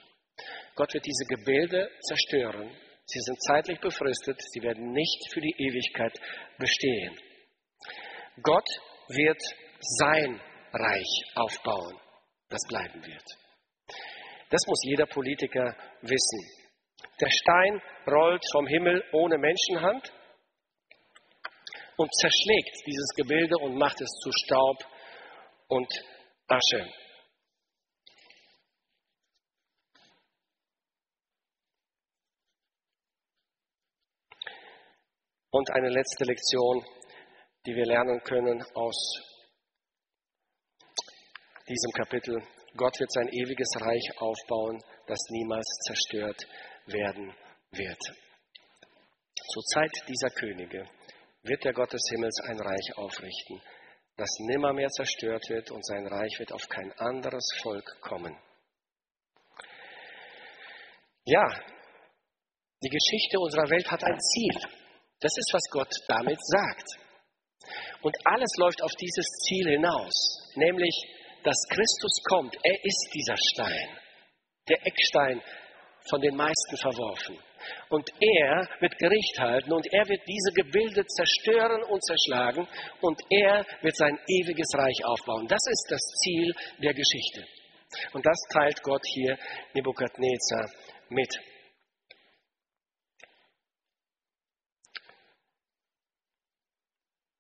Gott 0.75 0.93
wird 0.93 1.05
diese 1.05 1.25
Gebilde 1.25 1.89
zerstören. 2.01 2.75
Sie 3.05 3.19
sind 3.19 3.41
zeitlich 3.43 3.79
befristet. 3.79 4.39
Sie 4.41 4.61
werden 4.61 4.91
nicht 4.91 5.31
für 5.31 5.41
die 5.41 5.55
Ewigkeit 5.57 6.13
bestehen. 6.57 7.17
Gott 8.41 8.67
wird 9.09 9.41
sein 9.79 10.41
Reich 10.71 11.23
aufbauen, 11.35 11.99
das 12.49 12.61
bleiben 12.67 13.05
wird. 13.05 13.23
Das 14.49 14.61
muss 14.67 14.79
jeder 14.83 15.05
Politiker 15.05 15.75
wissen. 16.01 16.39
Der 17.19 17.29
Stein 17.29 17.81
rollt 18.07 18.43
vom 18.51 18.65
Himmel 18.67 19.03
ohne 19.11 19.37
Menschenhand 19.37 20.11
und 22.03 22.13
zerschlägt 22.15 22.85
dieses 22.85 23.09
Gebilde 23.15 23.55
und 23.59 23.77
macht 23.77 24.01
es 24.01 24.09
zu 24.21 24.29
Staub 24.43 24.77
und 25.69 25.87
Asche. 26.47 26.91
Und 35.49 35.71
eine 35.71 35.89
letzte 35.89 36.25
Lektion, 36.25 36.85
die 37.65 37.73
wir 37.73 37.85
lernen 37.85 38.21
können 38.23 38.61
aus 38.73 38.97
diesem 41.69 41.91
Kapitel. 41.91 42.43
Gott 42.75 42.99
wird 42.99 43.11
sein 43.13 43.29
ewiges 43.29 43.69
Reich 43.79 44.17
aufbauen, 44.17 44.83
das 45.07 45.19
niemals 45.29 45.67
zerstört 45.87 46.41
werden 46.87 47.33
wird. 47.71 48.01
Zur 49.53 49.63
Zeit 49.63 49.91
dieser 50.09 50.31
Könige 50.31 50.85
wird 51.43 51.63
der 51.63 51.73
Gott 51.73 51.91
des 51.91 52.03
Himmels 52.09 52.39
ein 52.47 52.59
Reich 52.59 52.97
aufrichten, 52.97 53.61
das 54.17 54.29
nimmermehr 54.39 54.89
zerstört 54.89 55.43
wird 55.49 55.71
und 55.71 55.85
sein 55.85 56.07
Reich 56.07 56.39
wird 56.39 56.51
auf 56.53 56.67
kein 56.69 56.91
anderes 56.93 57.45
Volk 57.61 57.85
kommen. 58.01 58.37
Ja, 61.25 61.45
die 62.83 62.89
Geschichte 62.89 63.39
unserer 63.39 63.69
Welt 63.69 63.89
hat 63.89 64.03
ein 64.03 64.19
Ziel. 64.19 64.71
Das 65.19 65.31
ist, 65.37 65.51
was 65.53 65.63
Gott 65.71 65.93
damit 66.07 66.39
sagt. 66.41 66.87
Und 68.01 68.15
alles 68.25 68.51
läuft 68.57 68.81
auf 68.83 68.91
dieses 68.99 69.25
Ziel 69.47 69.69
hinaus, 69.69 70.51
nämlich, 70.55 70.93
dass 71.43 71.55
Christus 71.69 72.21
kommt. 72.27 72.55
Er 72.61 72.83
ist 72.83 73.09
dieser 73.13 73.37
Stein, 73.37 73.97
der 74.67 74.85
Eckstein 74.85 75.41
von 76.09 76.19
den 76.19 76.35
meisten 76.35 76.75
verworfen. 76.75 77.39
Und 77.89 78.09
er 78.19 78.67
wird 78.79 78.97
Gericht 78.97 79.39
halten 79.39 79.71
und 79.71 79.85
er 79.91 80.07
wird 80.07 80.21
diese 80.27 80.51
Gebilde 80.53 81.05
zerstören 81.05 81.83
und 81.83 82.03
zerschlagen 82.03 82.67
und 83.01 83.21
er 83.29 83.65
wird 83.81 83.95
sein 83.95 84.17
ewiges 84.27 84.67
Reich 84.75 85.05
aufbauen. 85.05 85.47
Das 85.47 85.61
ist 85.65 85.87
das 85.89 86.01
Ziel 86.21 86.53
der 86.81 86.93
Geschichte. 86.93 87.45
Und 88.13 88.25
das 88.25 88.39
teilt 88.51 88.81
Gott 88.81 89.05
hier 89.05 89.37
Nebukadnezar 89.73 90.69
mit. 91.09 91.29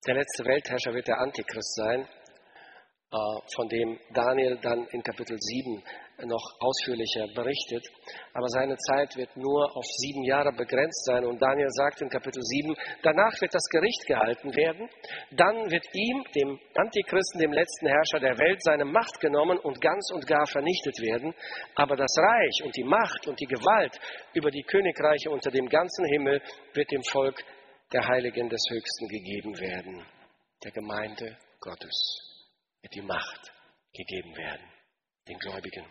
Der 0.05 0.15
letzte 0.15 0.43
Weltherrscher 0.43 0.93
wird 0.93 1.07
der 1.07 1.17
Antichrist 1.19 1.75
sein, 1.75 2.01
äh, 2.01 3.15
von 3.55 3.69
dem 3.69 3.97
Daniel 4.13 4.57
dann 4.61 4.85
in 4.87 5.01
Kapitel 5.01 5.37
7 5.39 5.81
noch 6.21 6.43
ausführlicher 6.59 7.27
berichtet. 7.33 7.85
Aber 8.33 8.47
seine 8.47 8.77
Zeit 8.77 9.15
wird 9.15 9.35
nur 9.35 9.75
auf 9.75 9.85
sieben 9.85 10.23
Jahre 10.23 10.51
begrenzt 10.53 11.05
sein. 11.05 11.25
Und 11.25 11.41
Daniel 11.41 11.69
sagt 11.69 12.01
in 12.01 12.09
Kapitel 12.09 12.41
7, 12.41 12.75
danach 13.01 13.39
wird 13.41 13.53
das 13.53 13.65
Gericht 13.69 14.05
gehalten 14.05 14.55
werden. 14.55 14.89
Dann 15.31 15.71
wird 15.71 15.85
ihm, 15.93 16.23
dem 16.35 16.59
Antichristen, 16.75 17.39
dem 17.39 17.53
letzten 17.53 17.87
Herrscher 17.87 18.19
der 18.19 18.37
Welt, 18.37 18.61
seine 18.63 18.85
Macht 18.85 19.19
genommen 19.19 19.57
und 19.57 19.81
ganz 19.81 20.11
und 20.13 20.25
gar 20.27 20.45
vernichtet 20.47 20.99
werden. 21.01 21.33
Aber 21.75 21.95
das 21.95 22.13
Reich 22.17 22.63
und 22.63 22.75
die 22.75 22.83
Macht 22.83 23.27
und 23.27 23.39
die 23.39 23.47
Gewalt 23.47 23.99
über 24.33 24.51
die 24.51 24.63
Königreiche 24.63 25.29
unter 25.29 25.51
dem 25.51 25.67
ganzen 25.67 26.05
Himmel 26.05 26.41
wird 26.73 26.91
dem 26.91 27.03
Volk 27.11 27.43
der 27.91 28.07
Heiligen 28.07 28.49
des 28.49 28.63
Höchsten 28.69 29.07
gegeben 29.07 29.59
werden. 29.59 30.05
Der 30.63 30.71
Gemeinde 30.71 31.37
Gottes 31.59 32.19
wird 32.81 32.95
die 32.95 33.01
Macht 33.01 33.51
gegeben 33.93 34.35
werden, 34.35 34.65
den 35.27 35.37
Gläubigen 35.37 35.85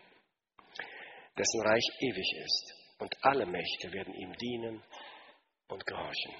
dessen 1.38 1.62
Reich 1.62 1.88
ewig 2.00 2.32
ist, 2.44 2.74
und 2.98 3.14
alle 3.22 3.46
Mächte 3.46 3.92
werden 3.92 4.14
ihm 4.14 4.32
dienen 4.34 4.82
und 5.68 5.84
gehorchen. 5.86 6.34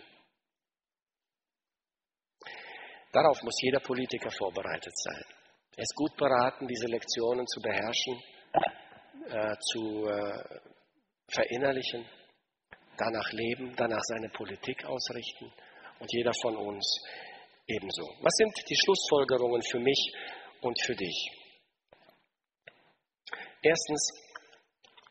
Darauf 3.13 3.43
muss 3.43 3.61
jeder 3.61 3.81
Politiker 3.81 4.31
vorbereitet 4.31 4.97
sein. 4.97 5.25
Er 5.77 5.83
ist 5.83 5.95
gut 5.95 6.17
beraten, 6.17 6.67
diese 6.67 6.87
Lektionen 6.87 7.47
zu 7.47 7.61
beherrschen, 7.61 8.23
äh, 9.29 9.57
zu 9.73 10.07
äh, 10.07 10.61
verinnerlichen 11.29 12.07
danach 12.97 13.33
leben, 13.33 13.75
danach 13.77 14.03
seine 14.03 14.29
Politik 14.31 14.85
ausrichten 14.85 15.53
und 15.99 16.13
jeder 16.13 16.33
von 16.43 16.57
uns 16.57 17.01
ebenso. 17.67 18.03
Was 18.21 18.35
sind 18.37 18.53
die 18.69 18.77
Schlussfolgerungen 18.77 19.63
für 19.63 19.81
mich 19.81 20.13
und 20.61 20.81
für 20.83 20.95
dich? 20.95 21.31
Erstens, 23.63 24.32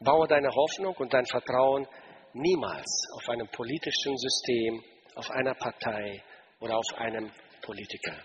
baue 0.03 0.27
deine 0.27 0.49
Hoffnung 0.49 0.95
und 0.97 1.13
dein 1.13 1.25
Vertrauen 1.25 1.87
niemals 2.33 3.07
auf 3.15 3.29
einem 3.29 3.47
politischen 3.49 4.17
System, 4.17 4.83
auf 5.15 5.29
einer 5.29 5.53
Partei 5.53 6.23
oder 6.59 6.77
auf 6.77 6.97
einem 6.97 7.31
Politiker. 7.61 8.17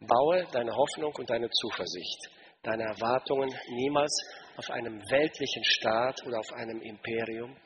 Baue 0.00 0.46
deine 0.52 0.72
Hoffnung 0.72 1.14
und 1.16 1.28
deine 1.30 1.48
Zuversicht, 1.50 2.30
deine 2.62 2.84
Erwartungen 2.84 3.50
niemals 3.68 4.12
auf 4.56 4.70
einem 4.70 5.00
weltlichen 5.10 5.64
Staat 5.64 6.24
oder 6.26 6.38
auf 6.38 6.52
einem 6.52 6.80
Imperium. 6.80 7.56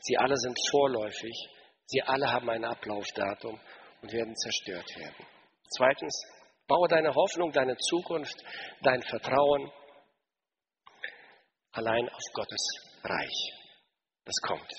Sie 0.00 0.16
alle 0.16 0.36
sind 0.36 0.56
vorläufig, 0.70 1.48
sie 1.86 2.02
alle 2.02 2.32
haben 2.32 2.48
ein 2.48 2.64
Ablaufdatum 2.64 3.60
und 4.02 4.12
werden 4.12 4.34
zerstört 4.36 4.88
werden. 4.96 5.26
Zweitens, 5.76 6.22
baue 6.68 6.88
deine 6.88 7.14
Hoffnung, 7.14 7.50
deine 7.52 7.76
Zukunft, 7.76 8.36
dein 8.82 9.02
Vertrauen 9.02 9.70
allein 11.76 12.08
auf 12.08 12.22
Gottes 12.32 12.66
Reich. 13.02 13.52
Das 14.24 14.36
kommt. 14.42 14.72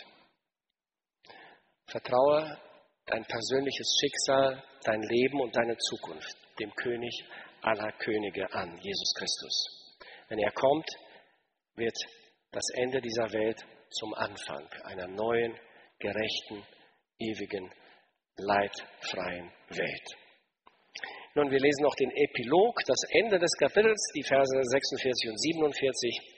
Vertraue 1.85 2.59
dein 3.05 3.23
persönliches 3.25 3.97
Schicksal, 3.99 4.63
dein 4.83 5.01
Leben 5.01 5.39
und 5.39 5.55
deine 5.55 5.77
Zukunft 5.77 6.37
dem 6.59 6.73
König 6.75 7.23
aller 7.61 7.91
Könige 7.93 8.51
an, 8.51 8.77
Jesus 8.81 9.13
Christus. 9.17 9.97
Wenn 10.27 10.39
er 10.39 10.51
kommt, 10.51 10.89
wird 11.75 11.95
das 12.51 12.65
Ende 12.75 12.99
dieser 12.99 13.31
Welt 13.31 13.63
zum 13.89 14.13
Anfang 14.15 14.67
einer 14.83 15.07
neuen, 15.07 15.57
gerechten, 15.99 16.65
ewigen, 17.19 17.71
leidfreien 18.37 19.51
Welt. 19.69 20.17
Nun, 21.35 21.51
wir 21.51 21.59
lesen 21.59 21.83
noch 21.83 21.95
den 21.95 22.11
Epilog, 22.11 22.81
das 22.85 23.01
Ende 23.11 23.39
des 23.39 23.51
Kapitels, 23.59 24.11
die 24.15 24.23
Verse 24.23 24.51
46 24.61 25.29
und 25.29 25.39
47. 25.39 26.36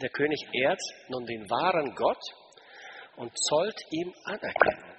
Der 0.00 0.10
König 0.10 0.38
ehrt 0.52 0.80
nun 1.08 1.24
den 1.26 1.48
wahren 1.50 1.94
Gott 1.94 2.22
und 3.16 3.32
zollt 3.48 3.80
ihm 3.90 4.14
Anerkennung. 4.24 4.98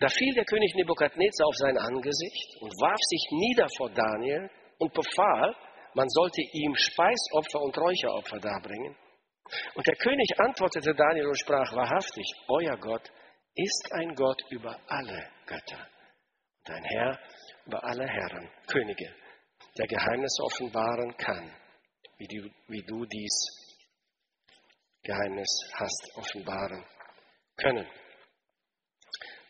Da 0.00 0.08
fiel 0.08 0.34
der 0.34 0.44
König 0.44 0.74
Nebukadnezar 0.74 1.46
auf 1.46 1.56
sein 1.56 1.76
Angesicht 1.76 2.56
und 2.60 2.70
warf 2.80 3.00
sich 3.00 3.26
nieder 3.30 3.68
vor 3.76 3.90
Daniel 3.90 4.50
und 4.78 4.92
befahl, 4.92 5.54
man 5.94 6.08
sollte 6.08 6.40
ihm 6.52 6.74
Speisopfer 6.74 7.60
und 7.60 7.76
Räucheropfer 7.76 8.38
darbringen. 8.38 8.96
Und 9.74 9.86
der 9.86 9.96
König 9.96 10.28
antwortete 10.38 10.94
Daniel 10.94 11.26
und 11.28 11.38
sprach 11.38 11.72
wahrhaftig, 11.72 12.24
euer 12.48 12.76
Gott 12.76 13.10
ist 13.54 13.88
ein 13.92 14.14
Gott 14.14 14.40
über 14.50 14.78
alle 14.86 15.30
Götter 15.46 15.88
und 16.60 16.74
ein 16.74 16.84
Herr 16.84 17.18
über 17.66 17.82
alle 17.82 18.06
Herren, 18.06 18.48
Könige, 18.66 19.14
der 19.76 19.86
Geheimnisse 19.86 20.42
offenbaren 20.44 21.16
kann, 21.16 21.50
wie 22.18 22.26
du, 22.26 22.50
wie 22.68 22.82
du 22.82 23.04
dies 23.06 23.58
Geheimnis 25.02 25.48
hast 25.74 26.10
offenbaren 26.16 26.84
können. 27.56 27.86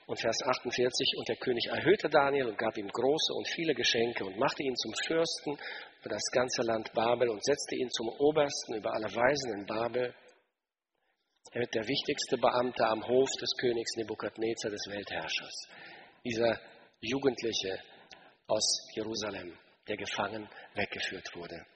Und 0.07 0.19
Vers 0.21 0.39
48, 0.43 1.15
und 1.19 1.29
der 1.29 1.37
König 1.37 1.67
erhöhte 1.67 2.09
Daniel 2.09 2.47
und 2.47 2.57
gab 2.57 2.79
ihm 2.79 2.89
große 2.89 3.35
und 3.35 3.47
viele 3.49 3.75
Geschenke 3.75 4.25
und 4.25 4.39
machte 4.39 4.63
ihn 4.63 4.77
zum 4.77 4.93
Fürsten 5.07 5.59
über 6.01 6.11
das 6.11 6.25
ganze 6.33 6.63
Land 6.63 6.93
Babel 6.95 7.29
und 7.29 7.45
setzte 7.45 7.77
ihn 7.77 7.91
zum 7.91 8.09
Obersten 8.09 8.77
über 8.77 8.95
alle 8.95 9.15
Weisen 9.15 9.59
in 9.59 9.67
Babel. 9.67 10.15
Er 11.53 11.61
wird 11.61 11.75
der 11.75 11.87
wichtigste 11.87 12.39
Beamte 12.39 12.87
am 12.87 13.07
Hof 13.07 13.29
des 13.41 13.51
Königs 13.59 13.97
Nebukadnezar, 13.97 14.71
des 14.71 14.87
Weltherrschers. 14.89 15.69
Dieser 16.25 16.59
Jugendliche 17.01 17.79
aus 18.47 18.89
Jerusalem, 18.95 19.59
der 19.89 19.97
gefangen 19.97 20.49
weggeführt 20.75 21.29
wurde. 21.35 21.67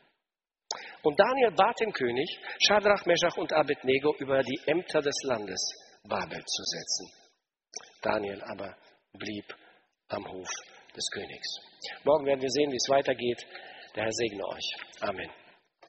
Und 1.03 1.19
Daniel 1.19 1.51
bat 1.53 1.79
den 1.81 1.93
König, 1.93 2.39
Schadrach, 2.67 3.05
Meshach 3.07 3.37
und 3.37 3.53
Abednego 3.53 4.15
über 4.19 4.41
die 4.43 4.61
Ämter 4.67 5.01
des 5.01 5.17
Landes 5.25 5.61
Babel 6.05 6.43
zu 6.45 6.63
setzen. 6.65 7.11
Daniel 8.03 8.43
aber 8.45 8.77
blieb 9.13 9.45
am 10.09 10.27
Hof 10.27 10.49
des 10.95 11.09
Königs. 11.11 11.49
Morgen 12.05 12.27
werden 12.27 12.43
wir 12.43 12.51
sehen, 12.51 12.71
wie 12.71 12.77
es 12.77 12.89
weitergeht. 12.89 13.47
Der 13.95 14.05
Herr 14.05 14.13
segne 14.13 14.47
euch. 14.47 14.77
Amen. 15.01 15.42